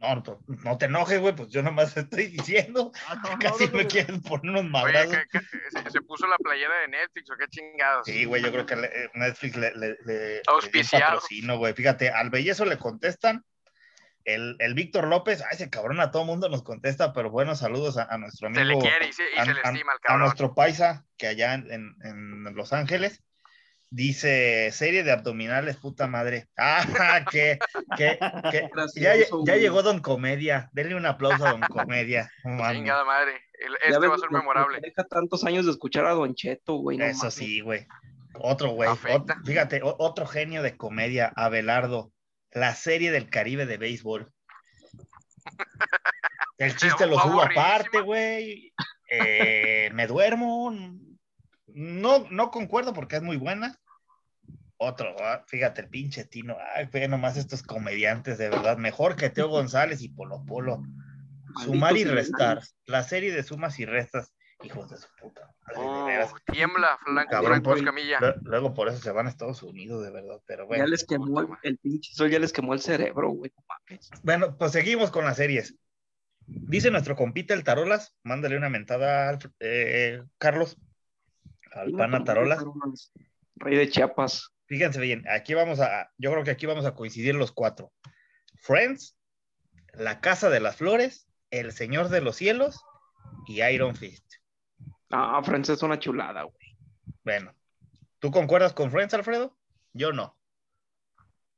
[0.00, 2.90] No, no, no te enojes, güey, pues yo nomás estoy diciendo.
[3.06, 5.16] Ah, no, no, Casi no, me no, quieres poner unos Oye, madrazos.
[5.30, 8.06] que- que- se, puso la playera de Netflix o qué chingados.
[8.06, 11.04] Sí, güey, yo creo que le- eh, Netflix le, le, le- Auspiciado.
[11.16, 11.74] patrocino, güey.
[11.74, 13.44] Fíjate, al bellezo le contestan.
[14.24, 17.96] El, el Víctor López, ay, ese cabrón a todo mundo nos contesta, pero bueno, saludos
[17.96, 19.92] a, a nuestro Se le amigo, quiere y se, y a, se le a- estima
[19.92, 20.20] al a cabrón.
[20.20, 23.22] nuestro paisa, que allá en, en- en Los Ángeles,
[23.90, 26.48] dice serie de abdominales, puta madre.
[26.56, 27.58] Ah, que,
[27.96, 28.18] que,
[28.50, 30.70] que- ya, ya llegó Don Comedia.
[30.72, 32.30] Denle un aplauso a Don Comedia.
[32.42, 33.32] Chingada madre.
[33.58, 34.80] El- este ves va a ser memorable.
[34.80, 36.96] Deja tantos años de escuchar a Don Cheto, güey.
[36.98, 37.34] no Eso mames.
[37.34, 37.86] sí, güey.
[38.34, 38.88] Otro güey.
[39.44, 42.12] Fíjate, otro genio de comedia, Abelardo.
[42.52, 44.32] La serie del Caribe de béisbol.
[46.58, 48.72] El chiste lo subo aparte, güey.
[49.10, 50.72] Eh, me duermo.
[51.74, 53.78] No, no concuerdo porque es muy buena.
[54.82, 56.56] Otro, ah, fíjate, el pinche Tino.
[56.74, 58.78] Ay, ve nomás estos comediantes, de verdad.
[58.78, 60.82] Mejor que Teo González y Polo Polo.
[61.64, 62.62] Sumar y restar.
[62.86, 64.32] La serie de sumas y restas.
[64.62, 65.52] Hijos de su puta.
[65.66, 66.32] madre, de Oh, veras.
[66.50, 68.18] tiembla, Franco, Cabrón, Franco por- Escamilla.
[68.20, 70.40] Lue- Luego por eso se van a Estados Unidos, de verdad.
[70.46, 70.84] Pero bueno.
[70.84, 73.52] Ya les quemó el, el pinche sol, ya les quemó el cerebro, güey.
[73.56, 74.10] no mames.
[74.22, 75.76] Bueno, pues seguimos con las series.
[76.46, 80.78] Dice nuestro compita el Tarolas, mándale una mentada al eh, Carlos,
[81.72, 82.64] al pana Tarolas.
[83.56, 84.50] Rey de Chiapas.
[84.66, 87.92] Fíjense bien, aquí vamos a, yo creo que aquí vamos a coincidir los cuatro.
[88.62, 89.16] Friends,
[89.92, 92.84] La Casa de las Flores, El Señor de los Cielos
[93.46, 94.24] y Iron Fist.
[95.10, 96.76] Ah, Friends es una chulada, güey.
[97.24, 97.54] Bueno,
[98.20, 99.56] ¿tú concuerdas con Friends, Alfredo?
[99.92, 100.38] Yo no.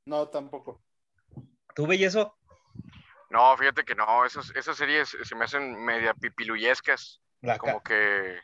[0.05, 0.83] No, tampoco.
[1.75, 2.35] ¿Tú ves eso?
[3.29, 8.39] No, fíjate que no, esas, esas series se me hacen media pipiluyescas, La como que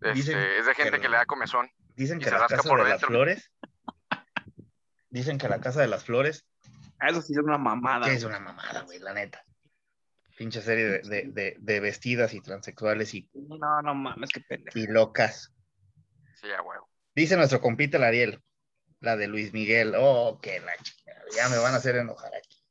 [0.00, 1.68] este, Dicen es de gente que que le da comezón.
[1.96, 3.00] Dicen que se la Casa por de las.
[3.02, 3.50] Flores.
[5.10, 6.46] Dicen que la Casa de las Flores
[6.98, 8.06] Ah, Eso sí es una mamada.
[8.12, 9.42] es una mamada, güey, la neta.
[10.36, 14.78] Pinche serie de, de, de, de vestidas y transexuales y, No, no mames, qué pendejo.
[14.78, 15.52] y locas.
[16.40, 16.88] Sí, a huevo.
[17.14, 18.42] Dice nuestro compita el Ariel,
[19.00, 19.94] la de Luis Miguel.
[19.96, 22.62] Oh, qué la chingada, ya me van a hacer enojar aquí.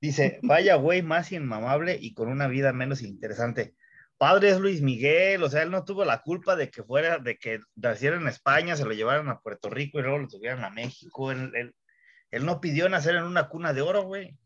[0.00, 3.74] Dice, vaya güey más inmamable y con una vida menos interesante.
[4.18, 7.38] Padre es Luis Miguel, o sea, él no tuvo la culpa de que fuera, de
[7.38, 10.70] que naciera en España, se lo llevaran a Puerto Rico y luego lo tuvieran a
[10.70, 11.30] México.
[11.30, 11.74] Él, él-
[12.30, 14.36] él no pidió nacer en una cuna de oro, güey.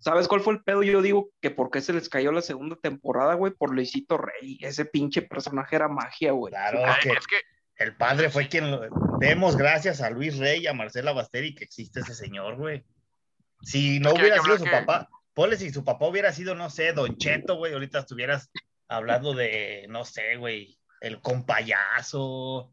[0.00, 0.82] ¿Sabes cuál fue el pedo?
[0.82, 4.58] Yo digo que por qué se les cayó la segunda temporada, güey, por Luisito Rey.
[4.60, 6.50] Ese pinche personaje era magia, güey.
[6.52, 8.80] Claro, Ay, es que es que el padre fue quien lo...
[9.20, 12.84] Demos gracias a Luis Rey y a Marcela Basteri que existe ese señor, güey.
[13.62, 16.70] Si no Es hubiera sido su que- papá, ponle si su papá hubiera sido, no
[16.70, 18.50] sé, Don Cheto, güey, ahorita estuvieras
[18.88, 22.72] hablando de, no sé, güey, el compayazo,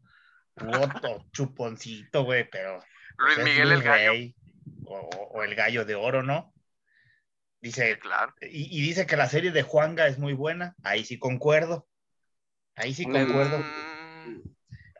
[0.56, 2.82] otro chuponcito, güey, pero...
[3.18, 4.10] Luis pues, es Miguel el Luis gallo.
[4.12, 4.34] Rey,
[4.84, 4.98] o,
[5.32, 6.52] o el gallo de oro, ¿no?
[7.60, 8.34] Dice, Claro.
[8.42, 11.88] y, y dice que la serie de Juanga es muy buena, ahí sí concuerdo.
[12.74, 13.58] Ahí sí concuerdo.
[13.58, 14.40] Mm,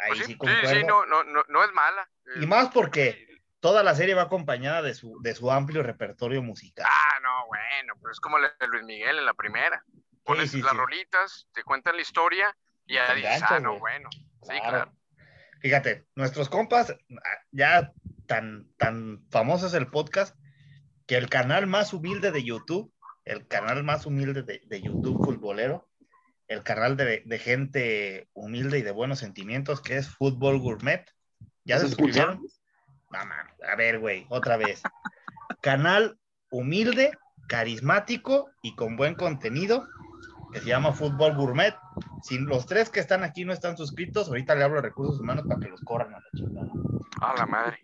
[0.01, 0.69] Ahí pues sí, concuerdo.
[0.71, 2.09] sí, no, no, no, no es mala.
[2.41, 3.27] Y más porque
[3.61, 6.87] toda la serie va acompañada de su, de su amplio repertorio musical.
[6.89, 9.85] Ah, no, bueno, pues es como la de Luis Miguel en la primera.
[10.27, 10.77] Pones sí, las sí.
[10.77, 14.09] rolitas, te cuentan la historia y ya dices, ah, no, bueno.
[14.11, 14.93] Sí, Claro.
[15.61, 17.93] Fíjate, nuestros compas, ah, ya
[18.27, 20.37] tan, tan famoso es el podcast,
[21.07, 22.93] que el canal más humilde de YouTube,
[23.25, 25.89] el canal más humilde de, de YouTube futbolero,
[26.49, 31.05] el canal de, de gente humilde y de buenos sentimientos, que es Fútbol Gourmet.
[31.65, 31.97] ¿Ya se
[33.11, 33.29] man,
[33.69, 34.83] a ver, güey, otra vez.
[35.61, 36.19] Canal
[36.51, 37.17] humilde,
[37.49, 39.89] carismático y con buen contenido,
[40.57, 41.75] que se llama Fútbol Gourmet.
[42.23, 45.45] Si los tres que están aquí no están suscritos, ahorita le hablo a recursos humanos
[45.47, 46.71] para que los corran a la chingada.
[47.21, 47.79] A la madre.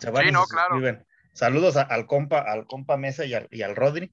[0.00, 0.76] Se van Sí, no, claro.
[1.32, 4.10] Saludos a- al compa, al compa Mesa y al, y al Rodri.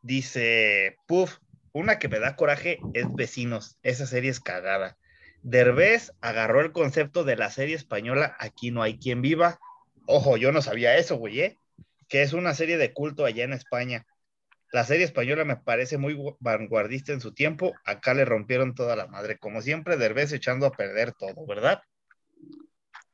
[0.00, 1.36] Dice, puf,
[1.72, 3.78] una que me da coraje es Vecinos.
[3.82, 4.96] Esa serie es cagada.
[5.42, 9.58] Derbez agarró el concepto de la serie española Aquí no hay quien viva.
[10.06, 11.58] Ojo, yo no sabía eso, güey, ¿eh?
[12.08, 14.06] que es una serie de culto allá en España.
[14.72, 17.74] La serie española me parece muy gu- vanguardista en su tiempo.
[17.84, 19.38] Acá le rompieron toda la madre.
[19.38, 21.82] Como siempre, Derbez echando a perder todo, ¿verdad?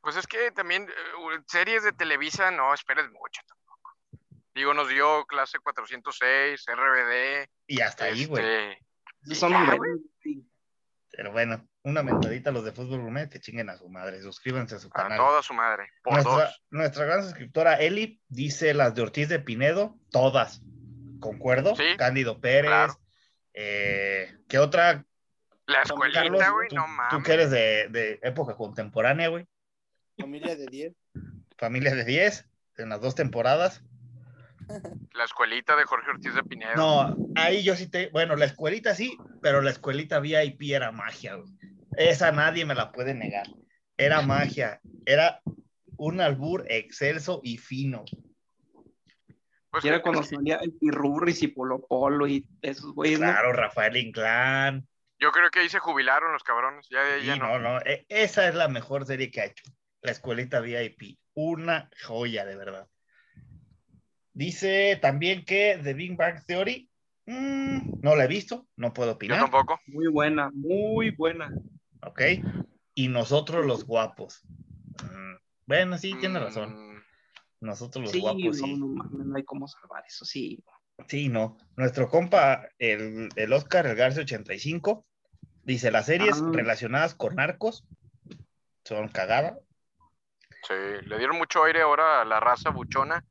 [0.00, 3.96] Pues es que también eh, series de Televisa no esperes mucho tampoco.
[4.54, 7.48] Digo, nos dio clase 406, RBD.
[7.68, 8.44] Y hasta ahí, güey.
[8.44, 8.84] este,
[9.26, 9.90] y Son ya, güey.
[10.22, 10.46] sí.
[11.16, 14.20] Pero bueno, una mentadita a los de Fútbol Gourmet que chinguen a su madre.
[14.20, 15.18] Suscríbanse a su A canal.
[15.18, 15.88] toda su madre.
[16.02, 16.62] Por Nuestra, dos.
[16.70, 20.60] nuestra gran suscriptora Eli dice las de Ortiz de Pinedo, todas.
[21.20, 21.74] ¿Concuerdo?
[21.76, 22.70] Sí, Cándido Pérez.
[22.70, 23.00] claro.
[23.54, 25.04] eh, ¿Qué otra?
[25.66, 27.24] La escuelita, güey, tú, no tú mames.
[27.26, 29.46] que eres de, de época contemporánea, güey.
[30.18, 30.92] Familia de 10.
[31.56, 32.48] Familia de 10,
[32.78, 33.82] en las dos temporadas.
[35.12, 36.74] La escuelita de Jorge Ortiz de Pinedo.
[36.76, 38.08] No, ahí yo sí te.
[38.10, 41.52] Bueno, la escuelita sí, pero la escuelita VIP era magia, güey.
[41.96, 43.46] Esa nadie me la puede negar.
[43.96, 44.80] Era magia.
[45.06, 45.40] Era
[45.96, 48.04] un albur excelso y fino.
[49.74, 53.26] Pues Y era cuando salía el Pirurris y Polo Polo y esos güeyes, ¿no?
[53.26, 54.86] Claro, Rafael Inclán.
[55.18, 56.86] Yo creo que ahí se jubilaron los cabrones.
[56.88, 57.74] Ya Sí, ya no, no.
[57.74, 57.80] no.
[57.80, 59.64] e- Esa es la mejor serie que ha hecho.
[60.00, 61.18] La escuelita VIP.
[61.34, 62.86] Una joya, de verdad.
[64.32, 66.88] Dice también que The Big Bang Theory.
[67.26, 69.40] mm, no la he visto, no puedo Yo opinar.
[69.40, 69.80] tampoco.
[69.86, 71.50] Muy buena, muy buena.
[72.02, 72.20] Ok.
[72.94, 74.42] Y nosotros los guapos.
[75.02, 75.34] Mm,
[75.66, 76.93] bueno, sí, tiene razón.
[77.64, 78.76] Nosotros los Sí, guapos, no, sí.
[78.78, 80.62] no hay cómo salvar eso, sí.
[81.08, 81.56] Sí, no.
[81.76, 85.06] Nuestro compa, el, el Oscar, el Garce 85,
[85.62, 86.50] dice: las series Ah.
[86.52, 87.86] relacionadas con narcos
[88.84, 89.58] son cagadas.
[90.68, 90.74] Sí,
[91.06, 93.24] le dieron mucho aire ahora a la raza buchona,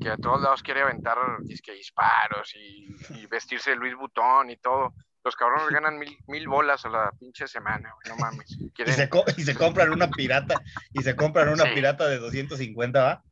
[0.00, 4.56] que a todos lados quiere aventar disque disparos y, y vestirse de Luis Butón y
[4.58, 4.94] todo.
[5.24, 8.56] Los cabrones ganan mil, mil bolas a la pinche semana, güey, no mames.
[8.58, 11.74] Y se, y se compran una pirata, y se compran una Sí.
[11.74, 13.24] pirata de 250, ¿va?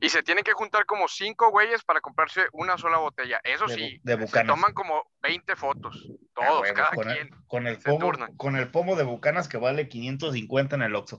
[0.00, 3.40] Y se tienen que juntar como cinco güeyes para comprarse una sola botella.
[3.44, 7.18] Eso De sí, de se toman como 20 fotos, Ah, todos, cada con, quien.
[7.18, 8.36] el, con, el pomo, turnan.
[8.36, 11.18] con el pomo de Bucanas que vale 550 en el Oxxo.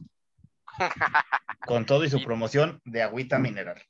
[1.66, 3.82] con todo y su Y- promoción de agüita mineral.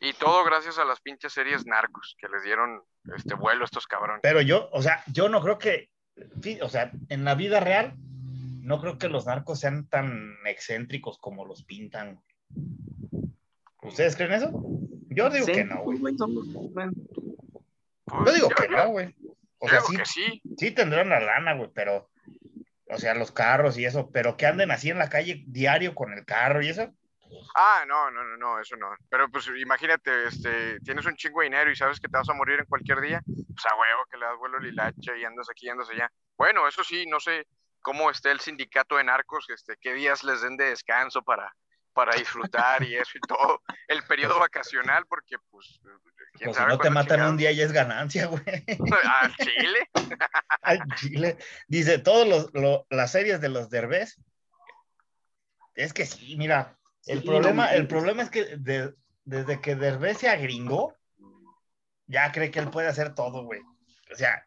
[0.00, 2.82] Y todo gracias a las pinches series narcos que les dieron
[3.16, 4.20] este vuelo a estos cabrones.
[4.22, 5.90] Pero yo, o sea, yo no creo que,
[6.60, 7.94] o sea, en la vida real,
[8.62, 12.20] no creo que los narcos sean tan excéntricos como los pintan.
[13.82, 14.50] ¿Ustedes creen eso?
[15.10, 15.98] Yo digo Sí, que no, güey.
[15.98, 16.14] Pues,
[18.26, 19.14] Yo digo yo- que yo- no, güey.
[19.58, 20.42] O sea, sí.
[20.58, 22.10] sí tendrán la lana, güey, pero,
[22.88, 26.12] o sea, los carros y eso, pero que anden así en la calle diario con
[26.12, 26.90] el carro y eso,
[27.54, 28.94] Ah, no, no, no, no, eso no.
[29.08, 32.34] Pero pues imagínate, este, tienes un chingo de dinero y sabes que te vas a
[32.34, 35.66] morir en cualquier día, pues a huevo que le das vuelo lilacha y andas aquí
[35.66, 36.10] y andas allá.
[36.36, 37.46] Bueno, eso sí, no sé
[37.80, 41.50] cómo esté el sindicato de narcos, este, qué días les den de descanso para,
[41.92, 45.80] para disfrutar y eso y todo, el periodo vacacional, porque pues,
[46.32, 48.42] quién Pues si sabe no te matan un día ya es ganancia, güey.
[49.22, 49.90] Al Chile.
[50.62, 51.38] Al Chile.
[51.68, 54.18] Dice, todos los, lo- las series de los Derbez.
[55.74, 59.74] Es que sí, mira, el Sí, problema, no, el problema es que de- desde que
[59.76, 60.94] Derbez se agringó,
[62.06, 63.60] ya cree que él puede hacer todo, güey.
[64.12, 64.46] O sea,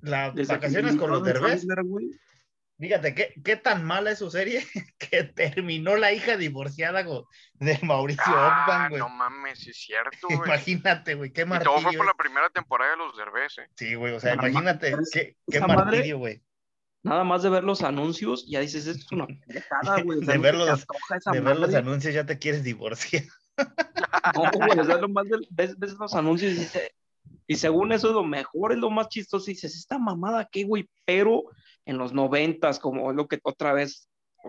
[0.00, 1.84] las Desde vacaciones con los Derbez, Sandler,
[2.82, 4.62] fíjate, ¿qué, qué tan mala es su serie
[4.98, 8.98] que terminó la hija divorciada go- de Mauricio Ah, Ockman, güey.
[9.00, 10.40] no mames, sí es cierto, güey.
[10.44, 11.98] Imagínate, güey, qué Y todo fue martirio.
[11.98, 13.68] por la primera temporada de los Derbez, ¿eh?
[13.76, 16.42] Sí, güey, o sea, Nada imagínate, qué, qué martirio, güey.
[17.04, 20.20] Nada más de ver los anuncios, ya dices, esto es una pendejada, güey.
[20.20, 20.86] De ver los-
[21.32, 23.24] De ver los anuncios ya te quieres divorciar.
[24.34, 26.90] No, güey, o sea, nomás ves, ves los anuncios y dices,
[27.46, 30.64] y según eso es lo mejor, es lo más chistoso, y dices, esta mamada qué,
[30.64, 31.42] güey, pero
[31.86, 34.08] en los noventas, como lo que otra vez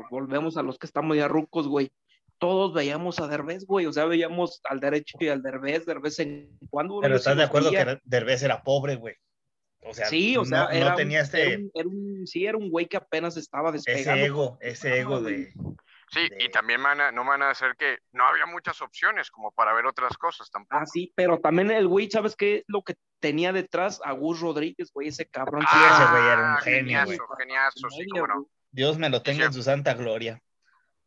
[0.09, 1.91] volvemos a los que estamos ya rucos, güey,
[2.39, 6.57] todos veíamos a Derbez, güey, o sea, veíamos al derecho y al Derbez, Derbez en
[6.69, 9.15] cuando Pero estás de acuerdo que Derbez era pobre, güey.
[9.85, 12.27] O sea, sí, o sea, no, no era, un- tenía era este, un, era un-
[12.27, 14.11] sí, era un güey que apenas estaba despegando.
[14.13, 15.53] ese ego, ese ego de...
[16.13, 19.31] Sí, de- y también van a- no van a hacer que no había muchas opciones
[19.31, 20.77] como para ver otras cosas tampoco.
[20.81, 22.63] Ah, sí, pero también el güey, ¿sabes qué?
[22.67, 25.61] Lo que tenía detrás a Gus Rodríguez, güey, ese cabrón.
[25.61, 27.39] sí Ah, era- ese güey era un genio, geniazo, güey.
[27.39, 28.47] geniazo, sí, cómo no.
[28.71, 30.39] Dios me lo tenga en su santa gloria.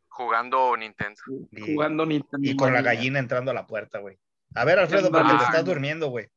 [0.09, 1.19] Jugando Nintendo.
[1.51, 2.49] Y- jugando Nintendo.
[2.49, 4.17] Y con la gallina entrando a la puerta, güey.
[4.55, 5.47] A ver, Alfredo, porque te Ah.
[5.47, 6.27] estás durmiendo, güey.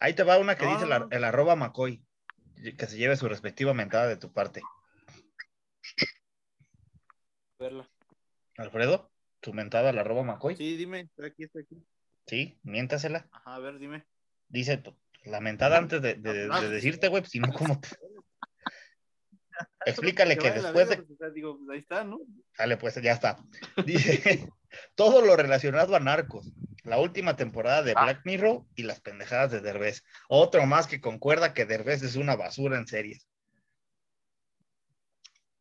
[0.00, 1.08] Ahí te va una que No, dice la- no.
[1.10, 2.02] el arroba McCoy.
[2.76, 4.62] Que se lleve su respectiva mentada de tu parte.
[7.58, 7.88] Verla.
[8.56, 10.56] Alfredo, tu mentada al arroba McCoy.
[10.56, 12.58] Sí, Sí, dime, estoy aquí, estoy aquí.
[12.62, 13.28] miéntasela.
[13.32, 14.06] Ajá, a ver, dime.
[14.48, 14.82] Dice
[15.24, 17.80] la mentada antes de, de- de decirte, güey, pues, si no, ¿cómo?
[17.80, 17.88] te-
[19.86, 22.20] Explícale que la después de pues, o sea, digo, pues, ahí está, ¿no?
[22.56, 23.36] Dale, pues ya está.
[23.84, 24.48] Dice,
[24.94, 26.52] todo lo relacionado a Narcos,
[26.84, 28.04] la última temporada de Ah.
[28.04, 30.04] Black Mirror y las pendejadas de Derbez.
[30.28, 33.26] Otro más que concuerda que Derbez es una basura en series.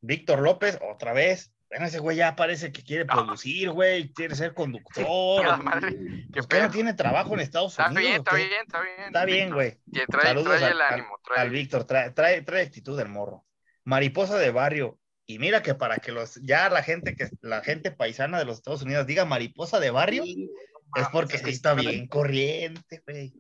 [0.01, 1.51] Víctor López, otra vez.
[1.69, 3.13] Bueno, ese güey ya parece que quiere Ah.
[3.15, 5.61] producir, güey, quiere ser conductor.
[5.63, 8.03] Madre, qué Pues que no tiene trabajo en Estados Está Unidos.
[8.03, 8.99] bien, ¿o está bien, está bien.
[9.07, 9.77] Está bien, güey.
[10.07, 11.39] Trae, Saludos trae al- el ánimo, trae.
[11.39, 13.45] Al Víctor, trae, trae, trae actitud del morro.
[13.83, 14.97] Mariposa de barrio.
[15.25, 18.57] Y mira que para que los, ya la gente que, la gente paisana de los
[18.57, 23.33] Estados Unidos diga mariposa de barrio, es porque sí está sí, bien corriente, güey.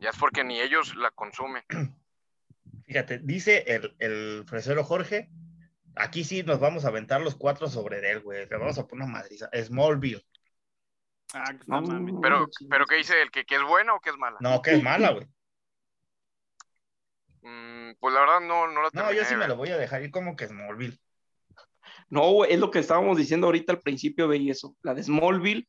[0.00, 1.62] Ya es porque ni ellos la consumen.
[2.86, 5.30] Fíjate, dice el, el fresero Jorge,
[5.96, 8.46] aquí sí nos vamos a aventar los cuatro sobre él, güey.
[8.48, 9.48] Le vamos a poner una madriza.
[9.52, 10.24] Smallville.
[11.34, 12.12] Ah, que No, mami.
[12.20, 12.86] Pero, pero.
[12.86, 13.30] ¿qué dice él?
[13.30, 14.36] ¿Que, que es buena o que es mala?
[14.40, 15.26] No, que es mala, güey.
[17.42, 19.16] Mm, pues la verdad no, no la No, terminé.
[19.16, 20.98] yo sí me lo voy a dejar ir como que Smallville.
[22.08, 24.76] No, güey, es lo que estábamos diciendo ahorita al principio, güey, eso.
[24.82, 25.66] La de Smallville,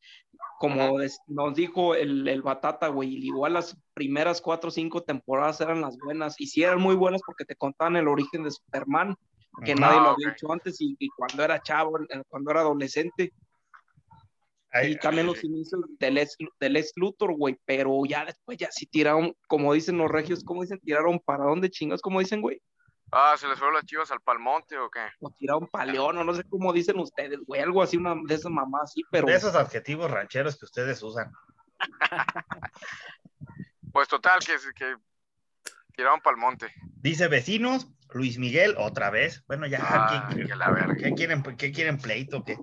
[0.59, 0.97] como
[1.28, 5.97] nos dijo el, el Batata, güey, igual las primeras cuatro o cinco temporadas eran las
[5.97, 9.15] buenas, y sí eran muy buenas porque te contaban el origen de Superman,
[9.64, 13.34] que nadie lo había hecho antes, y, y cuando era chavo, eh, cuando era adolescente,
[14.72, 18.72] Ay, y también los inicios de Les, de Les Luthor, güey, pero ya después ya
[18.72, 20.80] sí tiraron, como dicen los regios, ¿cómo dicen?
[20.80, 22.60] Tiraron para dónde chingas, ¿cómo dicen, güey?
[23.12, 25.01] Ah, ¿se les fueron las chivas al palmonte o qué?
[25.20, 28.34] O tiraron pa' León, o no sé cómo dicen ustedes, güey, algo así, una de
[28.34, 29.28] esas mamás, sí, pero...
[29.28, 31.32] de esos adjetivos rancheros que ustedes usan.
[33.91, 34.95] Pues total, que, que
[35.95, 36.74] tiraron palmonte.
[36.95, 39.43] Dice vecinos, Luis Miguel, otra vez.
[39.47, 40.95] Bueno, ya, Ah, ¿qué, que la verga.
[40.95, 42.43] qué quieren, qué quieren pleito?
[42.43, 42.57] ¿Qué?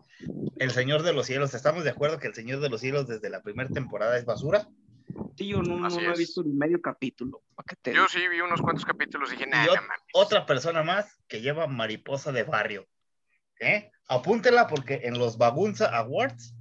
[0.59, 3.31] El Señor de los Cielos, ¿estamos de acuerdo que el Señor de los Cielos desde
[3.31, 4.69] la primera temporada es basura?
[5.37, 7.43] Sí, yo no, no, he visto ni medio capítulo.
[7.55, 8.09] ¿para qué te Yo digo?
[8.09, 10.01] sí vi unos cuantos capítulos y dije, nah, mames.
[10.13, 12.87] otra persona más que lleva mariposa de barrio.
[13.59, 13.91] ¿Eh?
[14.09, 16.55] Apúntela porque en los Bagunza Awards,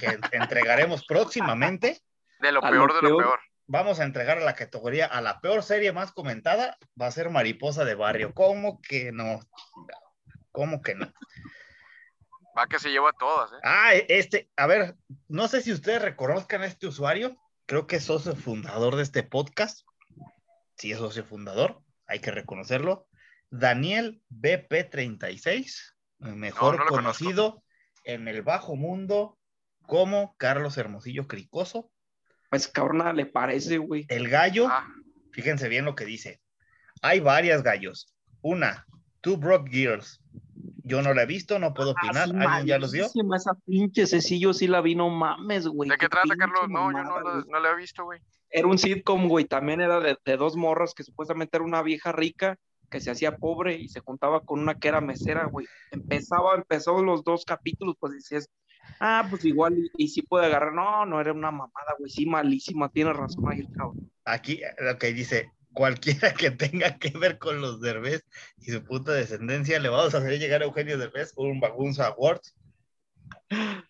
[0.00, 2.00] que en- entregaremos próximamente,
[2.40, 3.22] De lo peor lo de lo peor.
[3.22, 3.38] peor.
[3.66, 7.30] Vamos a entregar a la categoría a la peor serie más comentada, va a ser
[7.30, 8.32] Mariposa de Barrio.
[8.34, 9.40] ¿Cómo que no?
[10.52, 11.12] ¿Cómo que no?
[12.56, 13.60] Va que se lleva todas, ¿eh?
[13.64, 14.96] Ah, este, a ver,
[15.28, 17.36] no sé si ustedes reconozcan a este usuario,
[17.66, 19.86] creo que es socio fundador de este podcast.
[20.76, 23.06] Sí, es socio fundador, hay que reconocerlo.
[23.50, 27.62] Daniel BP36, mejor No, no conocido
[28.04, 29.38] en el bajo mundo
[29.82, 31.90] como Carlos Hermosillo Cricoso.
[32.50, 34.06] Pues cabrón, nada le parece, güey.
[34.08, 34.86] El gallo, Ah,
[35.32, 36.40] fíjense bien lo que dice.
[37.02, 38.14] Hay varias gallos.
[38.42, 38.86] Una,
[39.20, 40.20] Two Broke Girls.
[40.84, 42.28] Yo no la he visto, no puedo opinar.
[42.36, 43.06] Ah, ¿Alguien ya los vio?
[43.34, 45.90] Esa pinche Cecillo sí la vi, no mames, güey.
[45.90, 46.68] ¿De qué qué trata, Carlos?
[46.68, 48.20] No, yo no, la- no la he visto, güey.
[48.50, 52.12] Era un sitcom, güey, también era de, de dos morras que supuestamente era una vieja
[52.12, 52.56] rica
[52.88, 55.66] que se hacía pobre y se juntaba con una que era mesera, güey.
[55.90, 58.48] Empezaba, empezó los dos capítulos, pues decías,
[59.00, 60.72] ah, pues igual y, y sí puede agarrar.
[60.72, 64.10] No, no era una mamada, güey, sí, malísima, tiene razón ahí el cabrón.
[64.24, 68.24] Aquí, lo que dice, cualquiera que tenga que ver con los Derbez
[68.58, 72.40] y su puta descendencia, le vamos a hacer llegar a Eugenio Derbez un Bagunza Award.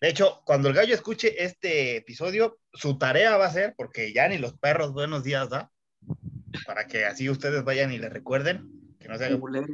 [0.01, 4.27] De hecho, cuando el gallo escuche este episodio, su tarea va a ser, porque ya
[4.27, 5.71] ni los perros buenos días da,
[6.65, 9.67] para que así ustedes vayan y le recuerden, que no se haga- Culero.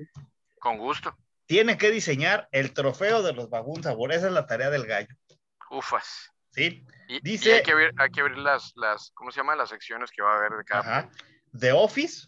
[0.59, 1.13] Con gusto.
[1.45, 5.13] tiene que diseñar el trofeo de los Bagunza Award, esa es la tarea del gallo,
[5.73, 6.29] Ufas.
[6.51, 6.85] ¿sí?
[7.07, 9.55] Y, y Dice- hay que ver, hay que ver las, las, ¿cómo se llama?
[9.55, 10.81] Las secciones que va a haber de cada.
[10.99, 11.09] Ajá.
[11.57, 12.27] The Office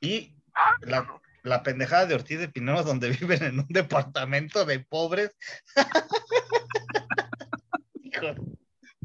[0.00, 4.80] y Ah, la, la pendejada de Ortiz de Pinedo donde viven en un departamento de
[4.80, 5.34] pobres.
[8.02, 8.26] Hijo,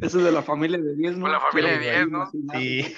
[0.01, 1.21] Ese es de la familia de 10, ¿no?
[1.23, 2.31] Con la familia de Quiero 10, ¿no?
[2.31, 2.95] Sí.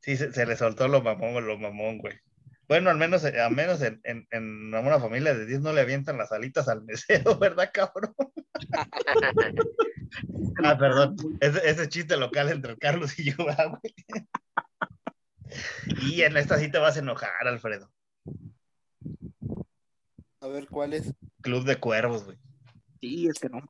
[0.00, 2.18] sí, se, se le soltó lo mamón, lo mamón, güey.
[2.68, 6.18] Bueno, al menos, al menos en, en, en una familia de 10 no le avientan
[6.18, 8.14] las alitas al mesero, ¿verdad, cabrón?
[10.64, 11.16] Ah, perdón.
[11.40, 13.94] Ese, ese chiste local entre Carlos y yo, ¿verdad, güey?
[16.02, 17.92] Y en esta sí te vas a enojar, Alfredo.
[20.40, 21.14] A ver, ¿cuál es?
[21.42, 22.38] Club de Cuervos, güey.
[23.00, 23.60] Sí, es que no.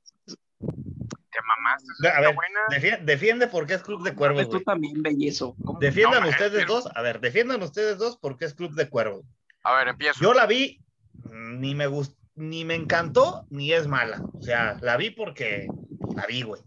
[1.57, 2.09] Mamaste.
[2.09, 2.99] A ver, buena.
[3.03, 5.57] defiende por qué es Club de Cuervos, Tú también, bellezo.
[5.81, 9.25] Defiendan No, ustedes pero- dos, a ver, defiendan ustedes dos porque es Club de Cuervos.
[9.65, 10.21] A ver, empiezo.
[10.21, 10.81] Yo la vi,
[11.25, 14.21] mm, ni me gustó, ni me encantó, ni es mala.
[14.35, 15.67] O sea, la vi porque
[16.15, 16.63] la vi, güey.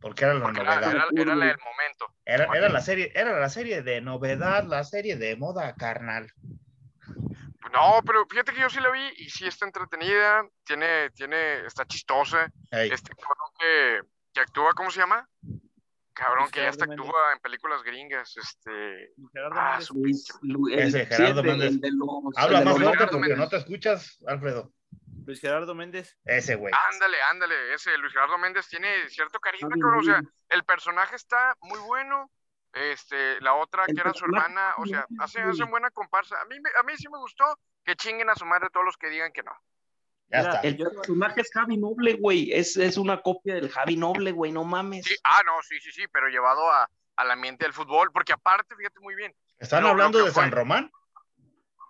[0.00, 0.90] Porque era la Porque era, novedad.
[0.94, 2.06] era, era la del momento.
[2.24, 6.32] Era, era la serie, era la serie de novedad, la serie de moda carnal.
[7.72, 11.86] No, pero fíjate que yo sí la vi y sí está entretenida, tiene, tiene, está
[11.86, 12.52] chistosa.
[12.70, 14.00] Ey, Este cabrón que,
[14.32, 15.28] que actúa, ¿cómo se llama?
[16.14, 19.12] Cabrón que ya hasta actúa en películas gringas, este...
[19.32, 19.86] Gerardo Ah, Méndez.
[19.86, 21.80] su Luis, Lu- el- Ese, Gerardo Méndez.
[21.80, 23.38] de los- Habla de más fuerte porque Méndez.
[23.38, 24.72] no te escuchas, Alfredo.
[25.24, 26.18] Luis Gerardo Méndez.
[26.24, 26.72] Ese, güey.
[26.92, 30.20] Ándale, ándale, ese Luis Gerardo Méndez tiene cierto carisma, cabrón, o sea,
[30.50, 32.30] el personaje está muy bueno,
[32.74, 36.40] este, la otra que era su hermana, o sea, hacen buena comparsa.
[36.40, 38.96] A mí, me- a mí sí me gustó que chinguen a su madre todos los
[38.98, 39.52] que digan que no.
[40.32, 40.68] Ya Mira, está.
[40.68, 42.52] El personaje es Javi Noble, güey.
[42.52, 44.50] Es, es una copia del Javi Noble, güey.
[44.50, 45.04] No mames.
[45.04, 48.74] Sí, ah, no, sí, sí, sí, pero llevado a, al ambiente del fútbol, porque aparte,
[48.74, 50.42] fíjate muy bien, ¿Están hablando de fue.
[50.42, 50.90] San Román?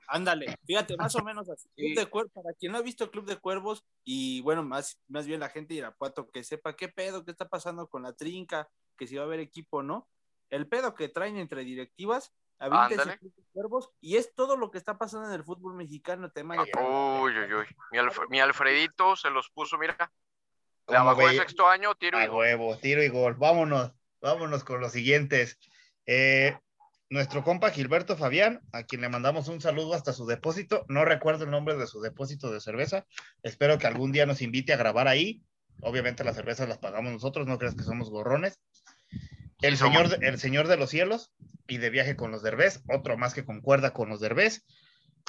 [0.09, 1.70] Ándale, fíjate, más o menos así.
[1.76, 5.26] Club de Cuervos, para quien no ha visto Club de Cuervos, y bueno, más, más
[5.26, 8.68] bien la gente de Irapuato que sepa qué pedo, qué está pasando con la trinca,
[8.99, 10.07] que si va a haber equipo, ¿no?
[10.51, 12.34] El pedo que traen entre directivas,
[13.53, 17.33] Cuervos, y es todo lo que está pasando en el fútbol mexicano, tema de Uy,
[17.39, 17.67] uy, uy.
[17.91, 20.13] Mi, Alf- mi Alfredito se los puso, mira.
[20.89, 22.39] Le bajó el sexto año, tiro y gol.
[22.39, 23.35] huevo, tiro y gol.
[23.35, 25.59] Vámonos, vámonos con los siguientes.
[26.07, 26.59] Eh,
[27.11, 30.85] nuestro compa Gilberto Fabián, a quien le mandamos un saludo hasta su depósito.
[30.89, 33.07] No recuerdo el nombre de su depósito de cerveza.
[33.43, 35.43] Espero que algún día nos invite a grabar ahí.
[35.83, 38.61] Obviamente las cervezas las pagamos nosotros, no creas que somos gorrones.
[39.63, 41.33] El, señor, de- el señor de los cielos
[41.69, 44.65] y de viaje con los derbés, otro más que concuerda con los derbés.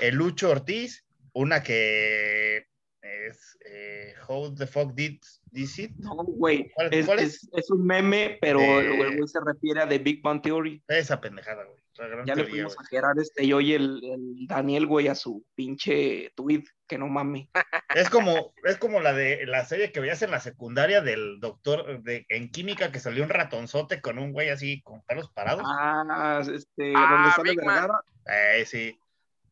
[0.02, 2.66] El Lucho Ortiz, una que
[3.02, 5.20] es eh, How the fuck did
[5.52, 5.92] this it?
[5.98, 6.72] No, güey.
[6.74, 7.36] ¿Cuál- Es, cuál es?
[7.36, 10.42] es- es un meme, pero Eh, el el güey se refiere a The Big Bang
[10.42, 10.82] Theory.
[10.88, 11.83] Esa pendejada, güey.
[12.26, 12.86] Ya le teoría, fuimos güey.
[12.86, 17.08] a Gerard este y hoy el, el Daniel, güey, a su pinche tweet, que no
[17.08, 17.49] mame.
[17.95, 22.01] Es como, es como la de la serie que veías en la secundaria del doctor
[22.04, 25.64] de, en química que salió un ratonzote con un güey así con pelos parados.
[25.68, 27.56] Ah, este, Ah, donde sale.
[27.56, 28.97] Vergara, Eh, sí.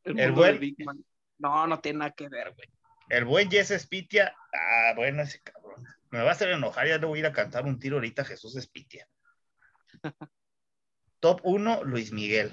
[0.04, 1.04] el, buen- Big Man.
[1.40, 2.68] No, no tiene nada que ver, güey.
[3.10, 4.34] El buen Jess Spitia.
[4.54, 5.84] Ah, bueno, ese cabrón.
[6.12, 8.22] Me va a hacer enojar, ya le voy a ir a cantar un tiro ahorita
[8.22, 9.08] a Jesús Spitia.
[11.22, 12.52] Top 1, Luis Miguel.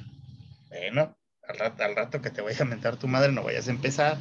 [0.68, 3.70] Bueno, al rato, al rato que te vaya a mentar tu madre, no vayas a
[3.72, 4.18] empezar.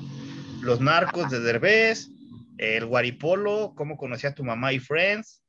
[0.62, 2.08] Los narcos de Derbez,
[2.58, 5.43] el Guaripolo, cómo conocí a tu mamá y Friends,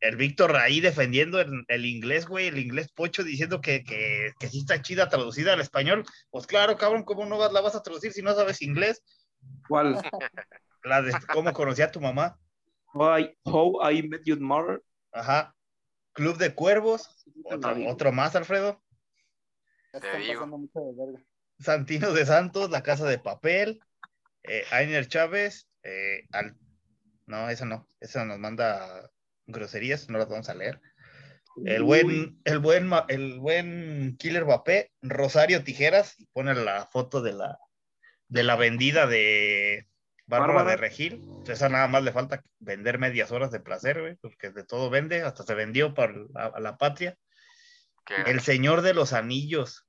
[0.00, 4.48] el Víctor Raí defendiendo el, el inglés, güey, el inglés pocho, diciendo que, que, que
[4.48, 6.04] sí está chida traducida al español.
[6.30, 9.02] Pues claro, cabrón, ¿cómo no vas, la vas a traducir si no sabes inglés?
[9.68, 10.00] ¿Cuál?
[10.84, 12.38] La de cómo conocí a tu mamá.
[12.94, 14.82] Why- How I Met Your Mother.
[15.12, 15.54] Ajá.
[16.20, 18.84] Club de Cuervos, otro, otro más, Alfredo.
[19.90, 20.34] Te están digo.
[20.34, 21.24] pasando mucho de verga.
[21.58, 23.80] Santino de Santos, La Casa de Papel,
[24.42, 26.58] eh, Ainer Chávez, eh, al...
[27.24, 29.10] no, esa no, esa nos manda
[29.46, 30.82] groserías, no las vamos a leer.
[31.64, 37.32] El buen, el buen, el buen Killer Mbappé, Rosario Tijeras, y pone la foto de
[37.32, 37.58] la,
[38.28, 39.88] de la vendida de,
[40.30, 40.70] Bárbara, Bárbara.
[40.70, 41.22] de Regil.
[41.46, 45.22] Esa nada más le falta vender medias horas de placer, güey, porque de todo vende,
[45.22, 47.16] hasta se vendió para la, a la patria.
[48.26, 49.86] El Señor de los Anillos.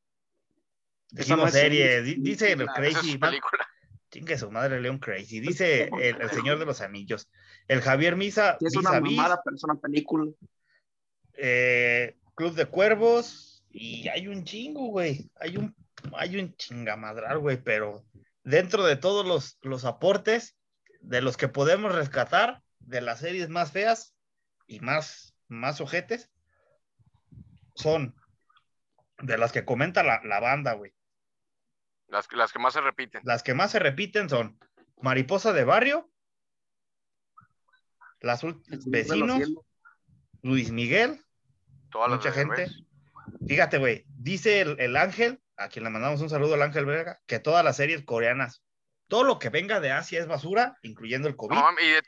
[1.16, 3.68] Es serie, es dice el es Crazy, película.
[4.10, 7.30] chingue su madre León Crazy, dice el, el Señor de los Anillos.
[7.68, 10.32] El Javier Misa, Sí, es vis una vis, mamada, pero es una película.
[11.34, 15.30] eh, Club de Cuervos, y hay un chingo, güey.
[15.36, 15.76] Hay un,
[16.14, 18.06] hay un chingamadral, güey, pero
[18.44, 20.58] dentro de todos los, los aportes
[21.00, 24.16] de los que podemos rescatar de las series más feas
[24.68, 26.32] y más, más ojetes,
[27.76, 28.16] son
[29.20, 30.94] de las que comenta la, la banda, güey.
[32.08, 33.22] Las, las que más se repiten.
[33.24, 34.60] Las que más se repiten son
[35.02, 36.12] Mariposa de Barrio,
[38.20, 38.42] Las
[38.86, 39.42] Vecinos.
[40.44, 41.24] Luis Miguel,
[41.92, 42.68] Todas mucha gente.
[43.48, 47.20] Fíjate, güey, dice el, el Ángel, a quien le mandamos un saludo al Ángel Verga,
[47.26, 48.64] que todas las series coreanas,
[49.08, 51.56] todo lo que venga de Asia es basura, incluyendo el COVID.
[51.56, 52.02] No, y de,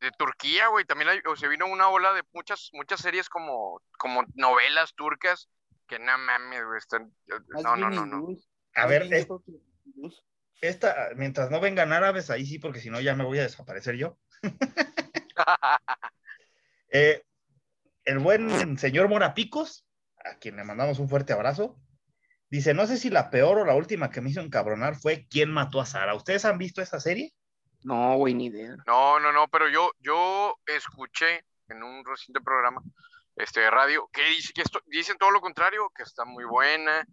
[0.00, 3.80] de Turquía, güey, también hay- o se vino una ola de muchas, muchas series como,
[3.98, 5.48] como novelas turcas
[5.86, 7.12] que no mames, güey, están...
[7.62, 8.26] No, no, no, no.
[8.74, 9.28] a ver, es-
[10.60, 13.96] esta, mientras no vengan árabes, ahí sí, porque si no ya me voy a desaparecer
[13.96, 14.18] yo.
[16.90, 17.22] Eh,
[18.04, 19.84] el buen señor Morapicos,
[20.24, 21.78] a quien le mandamos un fuerte abrazo,
[22.50, 25.50] dice, no sé si la peor o la última que me hizo encabronar fue ¿Quién
[25.50, 26.14] mató a Sara?
[26.14, 27.32] ¿Ustedes han visto esa serie?
[27.84, 28.76] No, güey, ni idea.
[28.86, 32.82] No, no, no, pero yo, yo escuché en un reciente programa
[33.36, 37.06] este, de radio que dice que esto, dicen todo lo contrario, que está muy buena,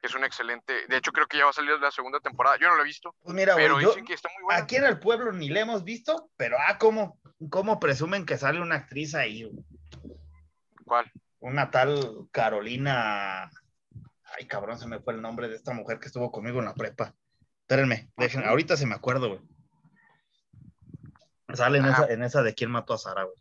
[0.00, 0.86] que es un excelente.
[0.88, 2.58] De hecho, creo que ya va a salir la segunda temporada.
[2.60, 4.62] Yo no la he visto, Pues mira, güey, pero yo- dicen que está muy buena.
[4.62, 7.18] aquí en el pueblo ni la hemos visto, pero ah, cómo,
[7.48, 9.64] cómo presumen que sale una actriz ahí, güey.
[10.84, 11.10] ¿Cuál?
[11.42, 13.50] una tal Carolina,
[14.40, 16.74] ay cabrón, se me fue el nombre de esta mujer que estuvo conmigo en la
[16.74, 17.14] prepa.
[17.62, 19.40] Espérenme, dejen, ahorita se me acuerdo, güey.
[21.54, 23.36] Sale en esa, en esa de quién mató a Sara, güey.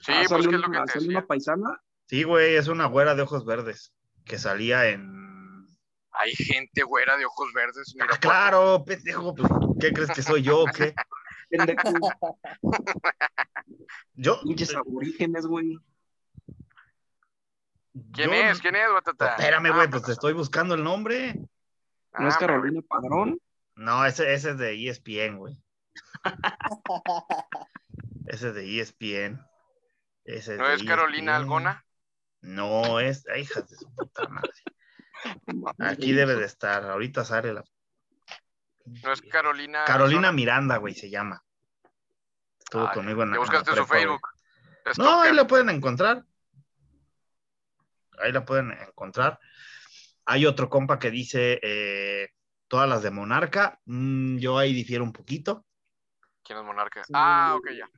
[0.00, 1.18] Sí, Ah, pues es lo una- que te sale decía.
[1.18, 1.82] una paisana.
[2.06, 3.92] Sí, güey, es una güera de ojos verdes
[4.24, 5.66] que salía en.
[6.12, 7.94] Hay gente güera de ojos verdes.
[7.94, 9.50] en Ah, claro, pendejo, pues,
[9.80, 10.94] ¿qué crees que soy yo o qué?
[14.14, 14.40] Yo.
[14.42, 15.78] Pinches aborígenes, güey.
[18.12, 18.60] ¿Quién yo- es?
[18.60, 19.36] ¿Quién es, Batata?
[19.36, 21.34] Espérame, Ah, güey, pues pues, te estoy buscando el nombre.
[22.18, 23.40] ¿No es ah, Carolina Padrón?
[23.76, 25.58] No, ese, ese es de E ESPN, güey.
[28.26, 29.40] ese es de E ESPN.
[30.24, 31.42] Ese ¿No de E es Carolina ESPN.
[31.42, 31.84] Algona?
[32.42, 33.26] No, es.
[33.32, 34.50] Ay, hijas de su puta madre.
[35.78, 36.84] Aquí debe de estar.
[36.84, 37.64] Ahorita sale la.
[38.86, 39.84] ¿No es Carolina?
[39.84, 41.42] Carolina Miranda, güey, se llama.
[42.58, 43.36] Estuvo Ah, conmigo en la.
[43.36, 43.86] ¿Ya en la buscaste su.
[43.86, 44.28] Facebook?
[44.98, 46.24] No, ahí la pueden encontrar.
[48.22, 49.38] Ahí la pueden encontrar.
[50.24, 52.28] Hay otro compa que dice eh,
[52.68, 53.80] todas las de Monarca.
[53.86, 55.66] Mm, yo ahí difiero un poquito.
[56.44, 57.04] ¿Quién es Monarca?
[57.04, 57.12] Sí.
[57.14, 57.88] Ah, ok, ya.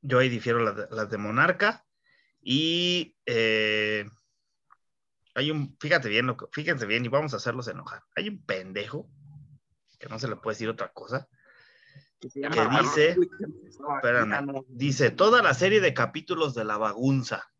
[0.00, 1.84] Yo ahí difiero las de, las de Monarca.
[2.40, 4.04] Y eh,
[5.34, 8.02] hay un, fíjate bien, lo que- fíjense bien, y vamos a hacerlos enojar.
[8.16, 9.08] Hay un pendejo,
[9.98, 11.28] que no se le puede decir otra cosa,
[12.18, 13.16] Que dice,
[13.96, 14.64] espérame, no.
[14.68, 17.51] dice toda la serie de capítulos de la bagunza.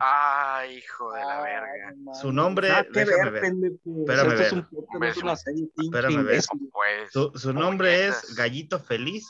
[0.00, 1.92] Ay, hijo de la Ah, verga.
[1.96, 2.14] no.
[2.14, 3.42] Su nombre, Nada que déjame ver, ver.
[3.42, 3.76] pendejo.
[4.00, 4.52] Espérame es ver.
[4.92, 6.42] un es una serie, pinche espérame ver.
[6.72, 7.12] Pues.
[7.12, 8.34] Su, su nombre es.
[8.36, 9.28] Gallito Feliz,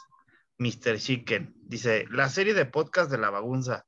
[0.59, 0.99] Mr.
[0.99, 1.55] Chicken.
[1.63, 3.85] Dice, la serie de podcast de la bagunza.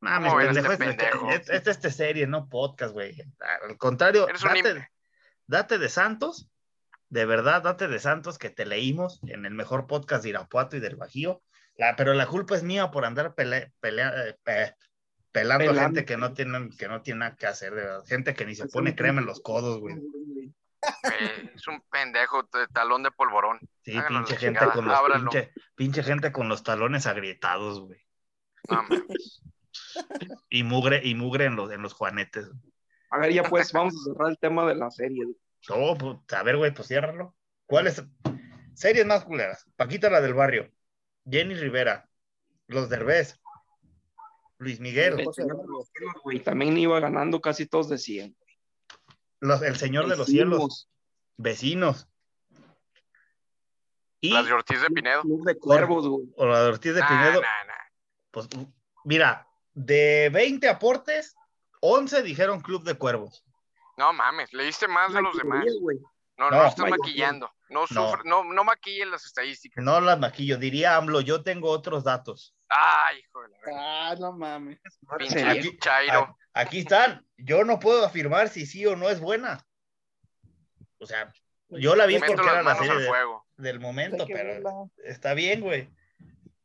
[0.00, 1.30] Mames, ¿Cómo ves, pendejo, este este, pendejo?
[1.30, 3.22] este- este- este serie, no podcast, güey.
[3.68, 4.26] Al contrario,
[5.46, 6.48] date, de Santos,
[7.08, 10.80] de verdad, date de Santos, que te leímos en el mejor podcast de Irapuato y
[10.80, 11.42] del Bajío.
[11.76, 14.74] La, pero la culpa es mía por andar pele- pelea- eh, pe-
[15.32, 18.04] pelando gente que no, tiene, que no tiene nada que hacer, de verdad.
[18.06, 19.96] Gente que ni se pone crema en los codos, güey.
[21.54, 23.58] es un pendejo de talón de polvorón.
[23.84, 28.00] Sí, pinche gente chingada, con los pinche, pinche gente con los talones agrietados, güey.
[28.68, 28.84] No.
[30.50, 32.50] Y mugre, y mugre en los, en los juanetes.
[33.10, 35.24] A ver, ya pues, vamos a cerrar el tema de la serie.
[35.68, 37.34] Oh, pues, a ver, güey, pues ciérralo.
[37.66, 38.02] ¿Cuáles?
[38.74, 39.66] Series más culeras.
[39.76, 40.70] Paquita la del barrio.
[41.28, 42.08] Jenny Rivera.
[42.66, 43.40] Los Derbez.
[44.62, 45.18] Luis Miguel.
[45.18, 48.36] El Señor de los Cielos, güey, también iba ganando casi todos de 100.
[49.40, 50.88] Los- el Señor de los Cielos.
[51.36, 52.08] Vecinos, Vecinos.
[54.20, 55.22] Y Las de Ortiz de Pinedo.
[55.22, 56.26] Club de Cuervos, güey.
[56.36, 57.40] o la de Ortiz de Nah, Pinedo.
[57.42, 57.72] nah, nah.
[58.30, 58.48] Pues,
[59.04, 61.34] mira, de 20 aportes,
[61.80, 63.44] 11 dijeron Club de Cuervos.
[63.96, 65.64] No mames, leíste más de los demás.
[65.80, 65.98] güey.
[66.38, 66.56] No, No.
[66.62, 67.50] no, estás Vaya, maquillando.
[67.68, 68.10] No, No.
[68.10, 69.82] sufre, no, no maquillen las estadísticas.
[69.84, 72.54] No las maquillo, diría AMLO, yo tengo otros datos.
[72.68, 74.10] Ay, hijo de la.
[74.10, 74.78] Ah, no mames.
[75.18, 75.42] Pinche.
[75.44, 76.36] Aquí- Chairo.
[76.54, 77.26] Aquí están.
[77.36, 79.64] Yo no puedo afirmar si sí o no es buena.
[80.98, 81.32] O sea,
[81.68, 83.46] yo la vi porque era la serie de, fuego.
[83.56, 85.90] del momento, pero está bien, güey.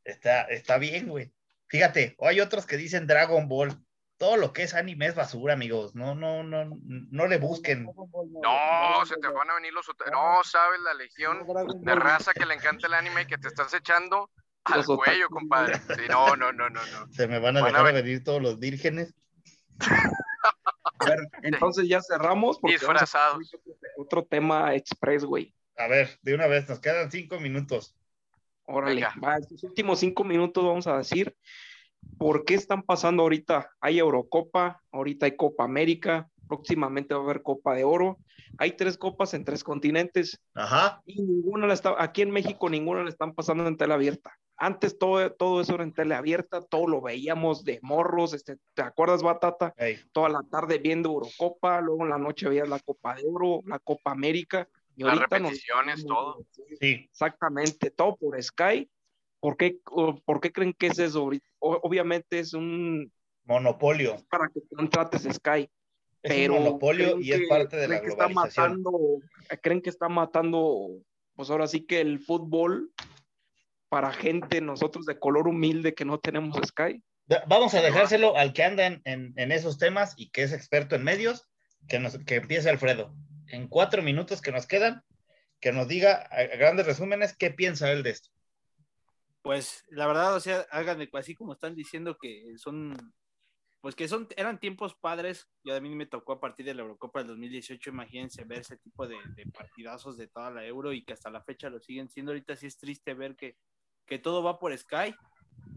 [0.04, 1.34] Está, está bien, güey.
[1.68, 3.78] Fíjate, o hay otros que dicen Dragon Ball.
[4.18, 5.94] Todo lo que es anime es basura, amigos.
[5.94, 7.86] No, no, no, no le busquen.
[7.86, 9.86] No, se te van a venir los.
[10.12, 11.46] No, sabes la legión
[11.82, 14.32] de raza que le encanta el anime y que te estás echando
[14.64, 15.76] al cuello, compadre.
[15.96, 17.14] Sí, no, no, no, no, no.
[17.14, 19.14] Se me van a Van dejar venir todos los vírgenes.
[21.00, 22.58] A ver, entonces ya cerramos.
[22.60, 23.56] porque Disfrazados.
[23.98, 25.54] otro tema express, güey.
[25.78, 27.96] A ver, de una vez, nos quedan cinco minutos.
[28.66, 29.14] Órale, Venga.
[29.24, 31.36] va, estos últimos cinco minutos vamos a decir
[32.18, 33.72] por qué están pasando ahorita.
[33.82, 38.18] Hay Eurocopa, ahorita hay Copa América, próximamente va a haber Copa de Oro.
[38.60, 41.02] Hay tres copas en tres continentes Ajá.
[41.06, 44.32] y ninguna la está, aquí en México ninguna la están pasando en tele abierta.
[44.56, 48.82] Antes todo, todo eso era en tele abierta, todo lo veíamos de morros, este, ¿te
[48.82, 49.76] acuerdas, Batata?
[50.12, 53.78] Toda la tarde viendo Eurocopa, luego en la noche veías la Copa de Oro, la
[53.80, 54.68] Copa América.
[54.96, 56.44] Y Las ahorita nos- repeticiones, todo.
[56.80, 57.08] sí.
[57.12, 58.90] Exactamente, todo por Sky.
[59.40, 61.30] ¿Por qué, o- por qué creen que es eso?
[61.60, 63.12] obviamente es un
[63.46, 64.18] Monopolio.
[64.30, 65.70] para que contrates Sky,
[66.24, 68.82] Es pero un monopolio y es que- parte de la que está globalización.
[68.84, 69.00] matando,
[69.62, 70.90] creen que está matando,
[71.36, 72.92] pues ahora sí que el fútbol
[73.90, 77.02] para gente, nosotros de color humilde que no tenemos Sky.
[77.48, 80.96] Vamos a dejárselo al que anda en, en- en esos temas y que es experto
[80.96, 81.48] en medios,
[81.88, 83.14] que, nos, que empiece Alfredo.
[83.48, 85.04] En cuatro minutos que nos quedan,
[85.62, 88.30] que nos diga a grandes resúmenes qué piensa él de esto.
[89.42, 92.96] Pues la verdad, o sea, hagan de así como están diciendo que son,
[93.82, 95.50] pues que son, eran tiempos padres.
[95.64, 98.78] Yo a mí me tocó a partir de la Eurocopa del 2018, imagínense ver ese
[98.78, 102.10] tipo de, de partidazos de toda la Euro y que hasta la fecha lo siguen
[102.10, 102.32] siendo.
[102.32, 103.58] Ahorita sí es triste ver que,
[104.06, 105.16] que todo va por Sky.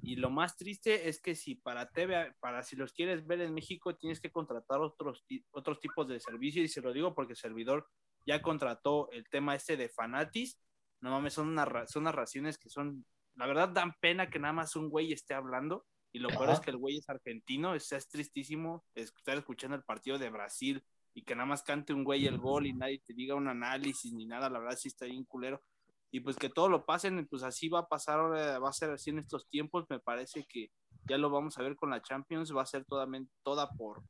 [0.02, 3.54] Y lo más triste es que si para TV, para si los quieres ver en
[3.54, 6.62] México, tienes que contratar otros, otros tipos de servicio.
[6.62, 7.86] Y se lo digo porque el servidor
[8.26, 10.58] ya contrató el tema este de Fanatis.
[11.00, 13.04] No mames, son, narra- son narraciones que son,
[13.36, 15.86] la verdad, dan pena que nada más un güey esté hablando.
[16.12, 16.52] Y lo peor Ajá.
[16.54, 17.74] es que el güey es argentino.
[17.74, 22.04] Es, es tristísimo estar escuchando el partido de Brasil y que nada más cante un
[22.04, 24.50] güey el gol y nadie te diga un análisis ni nada.
[24.50, 25.62] La verdad, sí está bien culero
[26.12, 28.90] y pues que todo lo pasen, pues así va a pasar, ahora va a ser
[28.90, 30.72] así en estos tiempos, me parece que
[31.08, 33.06] ya lo vamos a ver con la Champions, va a ser toda,
[33.44, 34.02] toda por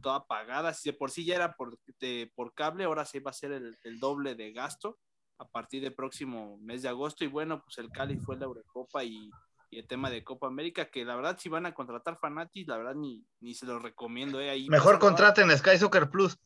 [0.00, 3.30] toda pagada, si de por sí ya era por, de- por cable, ahora sí va
[3.30, 4.98] a ser el, el doble de gasto
[5.42, 9.02] a partir del próximo mes de agosto y bueno, pues el Cali fue la Eurocopa
[9.02, 9.28] y,
[9.70, 12.76] y el tema de Copa América, que la verdad si van a contratar Fanatis, la
[12.76, 16.38] verdad ni, ni se los recomiendo, eh, ahí Mejor contraten Sky Soccer Plus.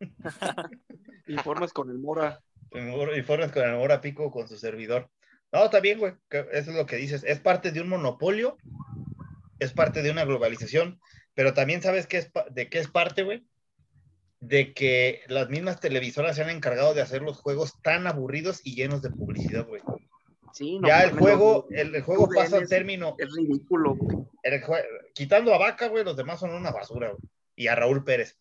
[1.28, 2.40] Informes con el Mora.
[2.72, 5.08] Informes con el Mora Pico con su servidor.
[5.52, 6.14] No, está bien, güey.
[6.30, 7.22] Eso es lo que dices.
[7.24, 8.56] Es parte de un monopolio,
[9.60, 10.98] es parte de una globalización,
[11.34, 13.46] pero también sabes qué es de qué es parte, güey.
[14.44, 18.74] De que las mismas televisoras se han encargado de hacer los juegos tan aburridos y
[18.74, 19.80] llenos de publicidad, güey.
[20.52, 23.14] Sí, no Ya el juego, el, el juego pasa a es- término.
[23.18, 24.18] Es ridículo, güey.
[24.42, 24.60] el
[25.14, 27.22] quitando a Vaca, güey, los demás son una basura, güey.
[27.54, 28.36] Y a Raúl Pérez.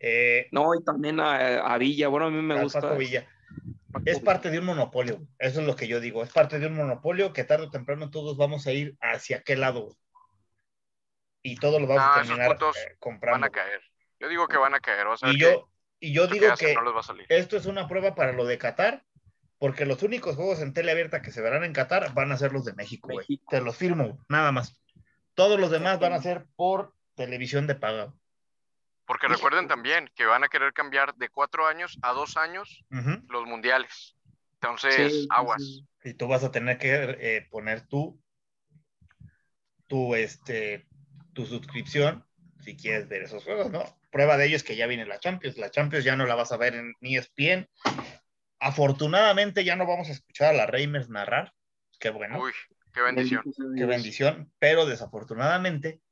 [0.00, 2.08] Eh, No, y también a, a Villa.
[2.08, 2.80] Bueno, a mí me al gusta.
[2.80, 3.28] Paco Villa.
[3.92, 4.24] Paco Es Villa.
[4.24, 5.20] parte de un monopolio.
[5.38, 6.22] Eso es lo que yo digo.
[6.22, 9.60] Es parte de un monopolio que tarde o temprano todos vamos a ir hacia aquel
[9.60, 9.82] lado.
[9.82, 9.96] güey.
[11.42, 13.46] Y todos lo vamos Ah, a esos terminar puntos eh, Van comprando.
[13.46, 13.80] a caer.
[14.22, 15.04] Yo digo que van a caer.
[15.08, 15.68] O sea, Y que yo,
[15.98, 17.26] y yo que digo que no les va a salir.
[17.28, 19.04] esto es una prueba para lo de Qatar,
[19.58, 22.52] porque los únicos juegos en tele abierta que se verán en Qatar van a ser
[22.52, 23.26] los de México, güey.
[23.50, 24.80] Te los firmo, nada más.
[25.34, 28.14] Todos los demás van a ser por televisión de paga.
[29.06, 32.84] Porque recuerden también que van a querer cambiar de cuatro años a dos años
[33.28, 34.16] los mundiales.
[34.54, 35.60] Entonces, sí, aguas.
[36.00, 36.10] sí.
[36.10, 38.22] y tú vas a tener que eh, poner tu,
[39.88, 40.86] tu, este,
[41.32, 42.24] tu suscripción
[42.60, 43.82] si quieres ver esos juegos, ¿no?
[44.12, 45.56] Prueba de ello es que ya viene la Champions.
[45.56, 47.66] La Champions ya no la vas a ver en ESPN.
[48.60, 51.54] Afortunadamente ya no vamos a escuchar a la Reimers narrar.
[51.98, 52.52] Qué bueno, Uy,
[52.92, 53.42] qué bendición.
[53.42, 53.88] Qué Dios.
[53.88, 54.52] bendición.
[54.58, 56.02] Pero desafortunadamente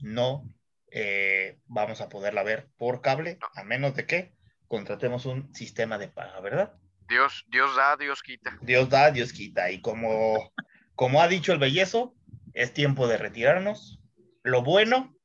[0.00, 0.44] no
[0.90, 4.34] eh, vamos a poderla ver por cable, a menos de que
[4.68, 6.74] contratemos un sistema de paga, ¿verdad?
[7.08, 8.58] Dios, Dios da, Dios quita.
[8.60, 9.70] Dios da, Dios quita.
[9.70, 10.52] Y como,
[10.94, 12.14] como ha dicho el bellezo,
[12.52, 13.98] es tiempo de retirarnos.
[14.42, 15.16] Lo bueno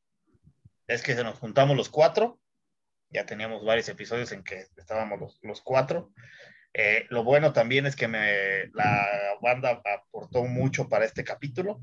[0.88, 2.40] es que se nos juntamos los cuatro.
[3.10, 6.12] Ya teníamos varios episodios en que estábamos los, los cuatro.
[6.74, 9.06] Eh, lo bueno también es que me, la
[9.42, 11.80] banda aportó mucho para este capítulo.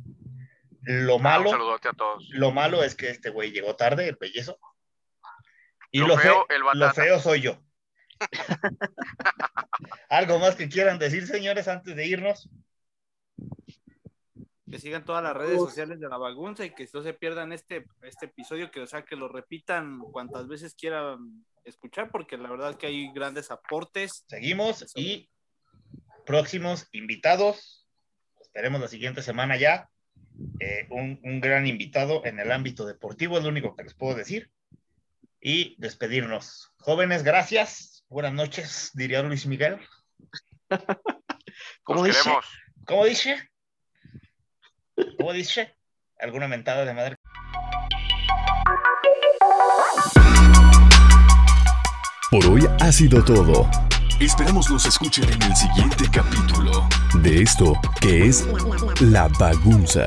[0.82, 2.28] Lo Ah, malo, saludote a todos.
[2.30, 4.58] lo malo es que este güey llegó tarde, el bellezo.
[5.92, 7.62] Y Lo lo, feo, fe- el lo feo soy yo.
[10.08, 12.48] ¿Algo más que quieran decir, señores, antes de irnos?
[14.72, 17.84] Que sigan todas las redes sociales de la bagunza y que no se pierdan este,
[18.02, 22.76] este episodio, que o sea que lo repitan cuantas veces quieran escuchar, porque la verdad
[22.76, 24.24] que hay grandes aportes.
[24.28, 25.28] Seguimos y
[26.24, 27.86] próximos invitados.
[28.40, 29.90] Esperemos la siguiente semana ya.
[30.58, 34.14] eh, un, un gran invitado en el ámbito deportivo, es lo único que les puedo
[34.16, 34.50] decir.
[35.38, 36.72] Y despedirnos.
[36.78, 38.06] Jóvenes, gracias.
[38.08, 39.78] Buenas noches, diría Luis Miguel.
[41.84, 42.22] ¿Cómo Los dice?
[42.22, 42.46] queremos.
[42.86, 43.51] ¿Cómo dice?
[45.18, 45.74] ¿Cómo dice?
[46.18, 47.16] ¿Alguna mentada de madre?
[52.30, 53.68] Por hoy ha sido todo.
[54.20, 58.46] Esperamos nos escuchen en el siguiente capítulo de esto que es
[59.00, 60.06] La Bagunza.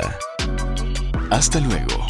[1.29, 2.07] Hasta luego.